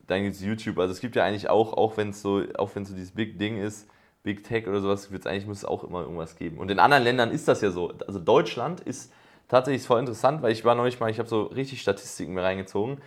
Dann 0.07 0.23
gibt 0.23 0.35
es 0.35 0.41
YouTube. 0.41 0.79
Also 0.79 0.93
es 0.93 0.99
gibt 0.99 1.15
ja 1.15 1.23
eigentlich 1.23 1.49
auch, 1.49 1.73
auch 1.73 1.97
wenn 1.97 2.09
es 2.09 2.21
so, 2.21 2.43
auch 2.57 2.71
wenn 2.75 2.85
so 2.85 2.95
dieses 2.95 3.11
Big 3.11 3.37
Ding 3.37 3.61
ist, 3.61 3.87
Big 4.23 4.43
Tech 4.43 4.67
oder 4.67 4.81
sowas, 4.81 5.11
wird 5.11 5.21
es 5.21 5.27
eigentlich 5.27 5.45
muss 5.45 5.59
es 5.59 5.65
auch 5.65 5.83
immer 5.83 6.01
irgendwas 6.01 6.35
geben. 6.35 6.57
Und 6.57 6.71
in 6.71 6.79
anderen 6.79 7.03
Ländern 7.03 7.31
ist 7.31 7.47
das 7.47 7.61
ja 7.61 7.71
so. 7.71 7.93
Also 8.07 8.19
Deutschland 8.19 8.81
ist 8.81 9.11
tatsächlich 9.47 9.83
voll 9.83 9.99
interessant, 9.99 10.41
weil 10.41 10.51
ich 10.51 10.65
war 10.65 10.75
neulich 10.75 10.99
mal, 10.99 11.09
ich 11.09 11.19
habe 11.19 11.29
so 11.29 11.43
richtig 11.43 11.81
Statistiken 11.81 12.33
mir 12.33 12.43
reingezogen. 12.43 12.97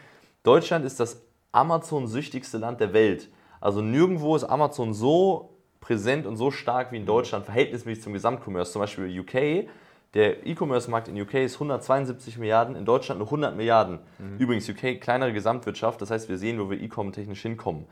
Deutschland 0.42 0.84
ist 0.84 1.00
das 1.00 1.22
Amazon-süchtigste 1.52 2.58
Land 2.58 2.80
der 2.80 2.92
Welt. 2.92 3.28
Also 3.60 3.82
nirgendwo 3.82 4.36
ist 4.36 4.44
Amazon 4.44 4.94
so 4.94 5.58
präsent 5.80 6.26
und 6.26 6.36
so 6.36 6.50
stark 6.50 6.92
wie 6.92 6.96
in 6.96 7.06
Deutschland, 7.06 7.44
verhältnismäßig 7.44 8.04
zum 8.04 8.12
Gesamtcommerce. 8.12 8.72
Zum 8.72 8.80
Beispiel 8.80 9.20
UK, 9.20 9.68
der 10.14 10.46
E-Commerce-Markt 10.46 11.08
in 11.08 11.20
UK 11.20 11.34
ist 11.34 11.54
172 11.54 12.38
Milliarden, 12.38 12.74
in 12.74 12.84
Deutschland 12.84 13.20
nur 13.20 13.28
100 13.28 13.56
Milliarden. 13.56 14.00
Mhm. 14.18 14.38
Übrigens, 14.38 14.68
UK, 14.68 15.00
kleinere 15.00 15.32
Gesamtwirtschaft, 15.32 16.00
das 16.02 16.10
heißt, 16.10 16.28
wir 16.28 16.38
sehen, 16.38 16.58
wo 16.58 16.68
wir 16.68 16.80
E-Com 16.80 17.12
technisch 17.12 17.42
hinkommen. 17.42 17.86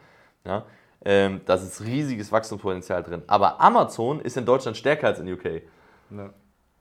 Ja? 0.45 0.65
Ähm, 1.05 1.43
da 1.47 1.55
ist 1.55 1.81
riesiges 1.85 2.33
Wachstumspotenzial 2.33 3.05
drin. 3.05 3.23
Aber 3.29 3.61
Amazon 3.61 4.21
ist 4.21 4.37
in 4.37 4.45
Deutschland 4.45 4.77
stärker 4.77 5.07
als 5.07 5.21
in 5.21 5.33
UK. 5.33 5.63
Ja. 6.11 6.31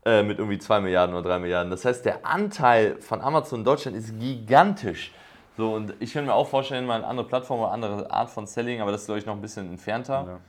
Äh, 0.06 0.24
mit 0.24 0.40
irgendwie 0.40 0.58
2 0.58 0.80
Milliarden 0.82 1.16
oder 1.16 1.30
3 1.30 1.40
Milliarden. 1.40 1.70
Das 1.70 1.86
heißt, 1.86 2.04
der 2.06 2.26
Anteil 2.26 3.00
von 3.00 3.22
Amazon 3.22 3.60
in 3.60 3.66
Deutschland 3.66 3.96
ist 3.96 4.20
gigantisch. 4.20 5.14
So, 5.56 5.74
und 5.74 5.94
ich 6.00 6.14
könnte 6.14 6.28
mir 6.28 6.34
auch 6.34 6.48
vorstellen, 6.48 6.86
mal 6.86 6.96
eine 6.96 7.08
andere 7.08 7.28
Plattform 7.28 7.60
oder 7.60 7.74
eine 7.74 7.86
andere 7.88 8.12
Art 8.12 8.30
von 8.30 8.48
Selling, 8.48 8.82
aber 8.82 8.92
das 8.92 9.02
ist, 9.02 9.08
glaube 9.08 9.20
ich, 9.20 9.26
noch 9.26 9.34
ein 9.36 9.42
bisschen 9.42 9.70
entfernter. 9.70 10.26
Ja. 10.28 10.40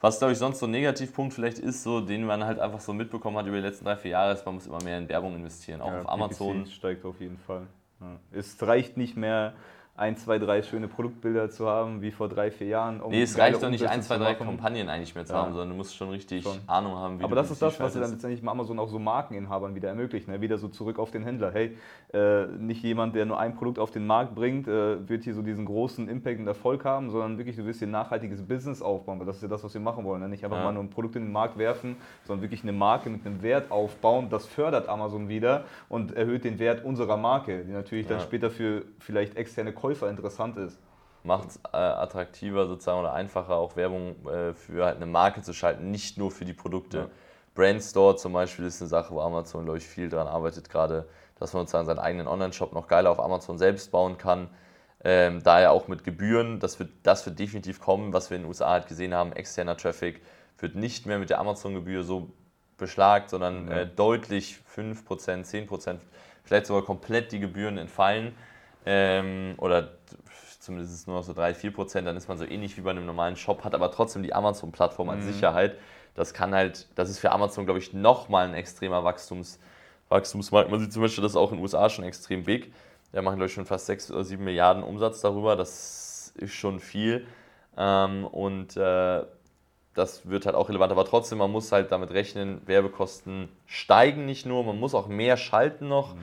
Was, 0.00 0.18
glaube 0.18 0.32
ich, 0.32 0.38
sonst 0.38 0.58
so 0.58 0.66
ein 0.66 0.72
Negativpunkt 0.72 1.34
vielleicht 1.34 1.58
ist, 1.58 1.82
so, 1.82 2.00
den 2.00 2.24
man 2.24 2.42
halt 2.44 2.58
einfach 2.58 2.80
so 2.80 2.94
mitbekommen 2.94 3.36
hat 3.36 3.46
über 3.46 3.56
die 3.56 3.62
letzten 3.62 3.84
drei, 3.84 3.96
vier 3.96 4.12
Jahre, 4.12 4.32
ist, 4.32 4.46
man 4.46 4.54
muss 4.54 4.66
immer 4.66 4.82
mehr 4.82 4.96
in 4.96 5.08
Werbung 5.08 5.36
investieren, 5.36 5.82
auch 5.82 5.92
ja, 5.92 6.00
auf 6.00 6.08
Amazon. 6.08 6.64
PPC 6.64 6.72
steigt 6.72 7.04
auf 7.04 7.20
jeden 7.20 7.36
Fall. 7.36 7.66
Ja. 8.00 8.18
Es 8.32 8.56
reicht 8.62 8.96
nicht 8.96 9.16
mehr, 9.16 9.52
ein, 10.00 10.16
zwei, 10.16 10.38
drei 10.38 10.62
schöne 10.62 10.88
Produktbilder 10.88 11.50
zu 11.50 11.68
haben, 11.68 12.00
wie 12.00 12.10
vor 12.10 12.28
drei, 12.28 12.50
vier 12.50 12.68
Jahren. 12.68 13.02
Um 13.02 13.10
nee, 13.10 13.22
es 13.22 13.36
reicht 13.36 13.62
doch 13.62 13.68
nicht, 13.68 13.86
ein, 13.86 14.02
zwei, 14.02 14.16
drei 14.16 14.34
Kampagnen 14.34 14.88
eigentlich 14.88 15.14
mehr 15.14 15.26
zu 15.26 15.34
ja. 15.34 15.42
haben, 15.42 15.52
sondern 15.52 15.68
du 15.68 15.74
musst 15.74 15.94
schon 15.94 16.08
richtig 16.08 16.42
schon. 16.42 16.56
Ahnung 16.66 16.94
haben, 16.96 17.20
wie 17.20 17.24
Aber 17.24 17.36
das 17.36 17.50
ist 17.50 17.60
das, 17.60 17.78
was 17.78 17.92
sie 17.92 18.00
dann 18.00 18.10
letztendlich 18.10 18.40
mit 18.40 18.50
Amazon 18.50 18.78
auch 18.78 18.88
so 18.88 18.98
Markeninhabern 18.98 19.74
wieder 19.74 19.90
ermöglicht. 19.90 20.26
Ne? 20.26 20.40
Wieder 20.40 20.56
so 20.56 20.68
zurück 20.68 20.98
auf 20.98 21.10
den 21.10 21.22
Händler. 21.22 21.52
Hey, 21.52 21.76
äh, 22.14 22.46
nicht 22.46 22.82
jemand, 22.82 23.14
der 23.14 23.26
nur 23.26 23.38
ein 23.38 23.54
Produkt 23.54 23.78
auf 23.78 23.90
den 23.90 24.06
Markt 24.06 24.34
bringt, 24.34 24.66
äh, 24.68 25.06
wird 25.06 25.24
hier 25.24 25.34
so 25.34 25.42
diesen 25.42 25.66
großen 25.66 26.08
Impact 26.08 26.40
und 26.40 26.46
Erfolg 26.46 26.86
haben, 26.86 27.10
sondern 27.10 27.36
wirklich, 27.36 27.56
du 27.56 27.66
wirst 27.66 27.80
hier 27.80 27.88
ein 27.88 27.92
nachhaltiges 27.92 28.42
Business 28.42 28.80
aufbauen. 28.80 29.18
Weil 29.18 29.26
das 29.26 29.36
ist 29.36 29.42
ja 29.42 29.48
das, 29.48 29.62
was 29.62 29.74
wir 29.74 29.82
machen 29.82 30.04
wollen. 30.04 30.22
Ne? 30.22 30.30
Nicht 30.30 30.44
einfach 30.44 30.56
ja. 30.56 30.64
mal 30.64 30.72
nur 30.72 30.82
ein 30.82 30.90
Produkt 30.90 31.16
in 31.16 31.24
den 31.24 31.32
Markt 31.32 31.58
werfen, 31.58 31.96
sondern 32.24 32.42
wirklich 32.42 32.62
eine 32.62 32.72
Marke 32.72 33.10
mit 33.10 33.26
einem 33.26 33.42
Wert 33.42 33.70
aufbauen. 33.70 34.28
Das 34.30 34.46
fördert 34.46 34.88
Amazon 34.88 35.28
wieder 35.28 35.64
und 35.90 36.16
erhöht 36.16 36.44
den 36.44 36.58
Wert 36.58 36.86
unserer 36.86 37.18
Marke, 37.18 37.64
die 37.66 37.72
natürlich 37.72 38.08
ja. 38.08 38.16
dann 38.16 38.20
später 38.20 38.50
für 38.50 38.84
vielleicht 38.98 39.36
externe 39.36 39.74
Käufer 39.74 39.89
interessant 40.08 40.56
ist 40.56 40.78
macht 41.22 41.50
es 41.50 41.56
äh, 41.72 41.76
attraktiver 41.76 42.66
sozusagen 42.66 43.00
oder 43.00 43.12
einfacher, 43.12 43.56
auch 43.56 43.76
Werbung 43.76 44.26
äh, 44.26 44.54
für 44.54 44.84
halt 44.84 44.96
eine 44.96 45.06
Marke 45.06 45.42
zu 45.42 45.52
schalten, 45.52 45.90
nicht 45.90 46.18
nur 46.18 46.30
für 46.30 46.44
die 46.44 46.52
Produkte. 46.52 46.98
Ja. 46.98 47.08
Brandstore 47.54 48.16
zum 48.16 48.32
Beispiel 48.32 48.64
ist 48.64 48.80
eine 48.80 48.88
Sache, 48.88 49.14
wo 49.14 49.20
Amazon, 49.20 49.64
glaube 49.64 49.78
ich, 49.78 49.86
viel 49.86 50.08
daran 50.08 50.28
arbeitet, 50.28 50.70
gerade, 50.70 51.08
dass 51.38 51.52
man 51.52 51.62
sozusagen 51.62 51.86
seinen 51.86 51.98
eigenen 51.98 52.28
Online-Shop 52.28 52.72
noch 52.72 52.86
geiler 52.86 53.10
auf 53.10 53.20
Amazon 53.20 53.58
selbst 53.58 53.90
bauen 53.90 54.18
kann. 54.18 54.48
Ähm, 55.02 55.42
daher 55.42 55.72
auch 55.72 55.88
mit 55.88 56.04
Gebühren, 56.04 56.60
das 56.60 56.78
wird, 56.78 56.90
das 57.02 57.24
wird 57.26 57.38
definitiv 57.38 57.80
kommen, 57.80 58.12
was 58.12 58.30
wir 58.30 58.36
in 58.36 58.42
den 58.42 58.48
USA 58.48 58.70
halt 58.70 58.86
gesehen 58.86 59.14
haben, 59.14 59.32
externer 59.32 59.76
Traffic 59.76 60.20
wird 60.58 60.74
nicht 60.74 61.06
mehr 61.06 61.18
mit 61.18 61.30
der 61.30 61.40
Amazon-Gebühr 61.40 62.02
so 62.02 62.30
beschlagt, 62.76 63.30
sondern 63.30 63.64
mhm. 63.64 63.72
äh, 63.72 63.86
deutlich 63.86 64.58
5%, 64.74 65.06
10%, 65.06 65.98
vielleicht 66.44 66.66
sogar 66.66 66.82
komplett 66.82 67.32
die 67.32 67.40
Gebühren 67.40 67.78
entfallen. 67.78 68.34
Ähm, 68.86 69.54
oder 69.58 69.90
zumindest 70.60 71.06
nur 71.06 71.16
noch 71.16 71.24
so 71.24 71.32
3, 71.32 71.54
4 71.54 71.72
Prozent, 71.72 72.06
dann 72.06 72.16
ist 72.16 72.28
man 72.28 72.38
so 72.38 72.44
ähnlich 72.44 72.76
wie 72.76 72.82
bei 72.82 72.90
einem 72.90 73.06
normalen 73.06 73.36
Shop, 73.36 73.64
hat 73.64 73.74
aber 73.74 73.90
trotzdem 73.90 74.22
die 74.22 74.34
Amazon-Plattform 74.34 75.08
als 75.08 75.24
mhm. 75.24 75.32
Sicherheit. 75.32 75.76
Das 76.14 76.34
kann 76.34 76.54
halt, 76.54 76.88
das 76.96 77.08
ist 77.08 77.18
für 77.18 77.32
Amazon, 77.32 77.64
glaube 77.64 77.78
ich, 77.78 77.92
nochmal 77.92 78.46
ein 78.46 78.54
extremer 78.54 79.04
Wachstums, 79.04 79.58
Wachstumsmarkt. 80.08 80.70
Man 80.70 80.80
sieht 80.80 80.92
zum 80.92 81.02
Beispiel, 81.02 81.22
das 81.22 81.32
ist 81.32 81.36
auch 81.36 81.50
in 81.50 81.58
den 81.58 81.62
USA 81.62 81.88
schon 81.88 82.04
extrem 82.04 82.44
big. 82.44 82.72
ja, 83.12 83.22
machen, 83.22 83.36
glaube 83.36 83.46
ich, 83.46 83.54
schon 83.54 83.64
fast 83.64 83.86
6 83.86 84.10
oder 84.10 84.24
7 84.24 84.42
Milliarden 84.42 84.82
Umsatz 84.82 85.20
darüber. 85.20 85.56
Das 85.56 86.32
ist 86.36 86.52
schon 86.52 86.80
viel. 86.80 87.26
Ähm, 87.76 88.26
und 88.26 88.76
äh, 88.76 89.22
das 89.94 90.28
wird 90.28 90.46
halt 90.46 90.56
auch 90.56 90.68
relevant. 90.68 90.92
Aber 90.92 91.04
trotzdem, 91.04 91.38
man 91.38 91.50
muss 91.50 91.72
halt 91.72 91.92
damit 91.92 92.10
rechnen, 92.10 92.60
Werbekosten 92.66 93.48
steigen 93.66 94.26
nicht 94.26 94.46
nur, 94.46 94.64
man 94.64 94.78
muss 94.78 94.94
auch 94.94 95.08
mehr 95.08 95.36
schalten 95.36 95.88
noch. 95.88 96.14
Ja. 96.14 96.20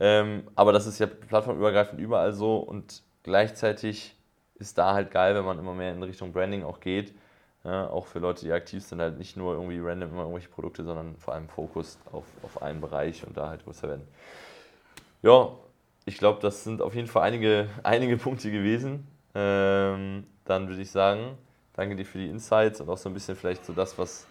Ähm, 0.00 0.44
aber 0.54 0.72
das 0.72 0.86
ist 0.86 0.98
ja 0.98 1.06
plattformübergreifend 1.06 2.00
überall 2.00 2.32
so 2.32 2.56
und 2.56 3.02
gleichzeitig 3.22 4.16
ist 4.54 4.78
da 4.78 4.94
halt 4.94 5.10
geil, 5.10 5.34
wenn 5.34 5.44
man 5.44 5.58
immer 5.58 5.74
mehr 5.74 5.92
in 5.92 6.02
Richtung 6.02 6.32
Branding 6.32 6.64
auch 6.64 6.80
geht. 6.80 7.14
Ja, 7.64 7.90
auch 7.90 8.06
für 8.06 8.20
Leute, 8.20 8.46
die 8.46 8.52
aktiv 8.52 8.82
sind, 8.82 9.00
halt 9.00 9.18
nicht 9.18 9.36
nur 9.36 9.52
irgendwie 9.54 9.78
random 9.78 10.10
immer 10.10 10.22
irgendwelche 10.22 10.48
Produkte, 10.48 10.82
sondern 10.82 11.16
vor 11.16 11.34
allem 11.34 11.48
Fokus 11.48 11.98
auf, 12.10 12.24
auf 12.42 12.62
einen 12.62 12.80
Bereich 12.80 13.26
und 13.26 13.36
da 13.36 13.48
halt 13.50 13.64
größer 13.64 13.86
werden. 13.86 14.08
Ja, 15.20 15.50
ich 16.06 16.16
glaube, 16.16 16.40
das 16.40 16.64
sind 16.64 16.80
auf 16.80 16.94
jeden 16.94 17.06
Fall 17.06 17.22
einige, 17.22 17.68
einige 17.82 18.16
Punkte 18.16 18.50
gewesen. 18.50 19.06
Ähm, 19.34 20.26
dann 20.46 20.68
würde 20.68 20.80
ich 20.80 20.90
sagen, 20.90 21.36
danke 21.74 21.96
dir 21.96 22.06
für 22.06 22.18
die 22.18 22.28
Insights 22.28 22.80
und 22.80 22.88
auch 22.88 22.96
so 22.96 23.10
ein 23.10 23.14
bisschen 23.14 23.36
vielleicht 23.36 23.66
so 23.66 23.74
das, 23.74 23.98
was 23.98 24.26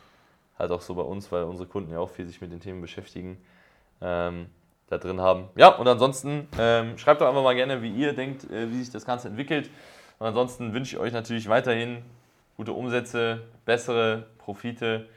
halt 0.57 0.71
auch 0.71 0.81
so 0.81 0.95
bei 0.95 1.03
uns, 1.03 1.31
weil 1.31 1.43
unsere 1.43 1.69
Kunden 1.69 1.91
ja 1.91 1.99
auch 1.99 2.09
viel 2.09 2.25
sich 2.25 2.41
mit 2.41 2.51
den 2.51 2.59
Themen 2.59 2.81
beschäftigen, 2.81 3.37
ähm, 4.01 4.47
da 4.89 4.97
drin 4.97 5.21
haben. 5.21 5.49
Ja, 5.55 5.69
und 5.69 5.87
ansonsten 5.87 6.47
ähm, 6.59 6.97
schreibt 6.97 7.21
doch 7.21 7.27
einfach 7.27 7.43
mal 7.43 7.55
gerne, 7.55 7.81
wie 7.81 7.91
ihr 7.91 8.13
denkt, 8.13 8.49
äh, 8.49 8.69
wie 8.69 8.79
sich 8.79 8.91
das 8.91 9.05
Ganze 9.05 9.27
entwickelt. 9.27 9.69
Und 10.19 10.27
ansonsten 10.27 10.73
wünsche 10.73 10.95
ich 10.95 11.01
euch 11.01 11.13
natürlich 11.13 11.47
weiterhin 11.47 12.03
gute 12.57 12.73
Umsätze, 12.73 13.41
bessere 13.65 14.25
Profite 14.37 15.07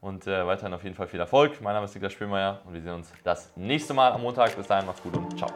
und 0.00 0.26
äh, 0.26 0.46
weiterhin 0.46 0.74
auf 0.74 0.82
jeden 0.82 0.96
Fall 0.96 1.06
viel 1.06 1.20
Erfolg. 1.20 1.60
Mein 1.60 1.74
Name 1.74 1.84
ist 1.84 1.94
Niklas 1.94 2.12
Spielmeier 2.12 2.60
und 2.64 2.74
wir 2.74 2.80
sehen 2.80 2.94
uns 2.94 3.12
das 3.22 3.52
nächste 3.56 3.94
Mal 3.94 4.12
am 4.12 4.22
Montag. 4.22 4.56
Bis 4.56 4.66
dahin, 4.66 4.86
macht's 4.86 5.02
gut 5.02 5.16
und 5.16 5.38
ciao. 5.38 5.50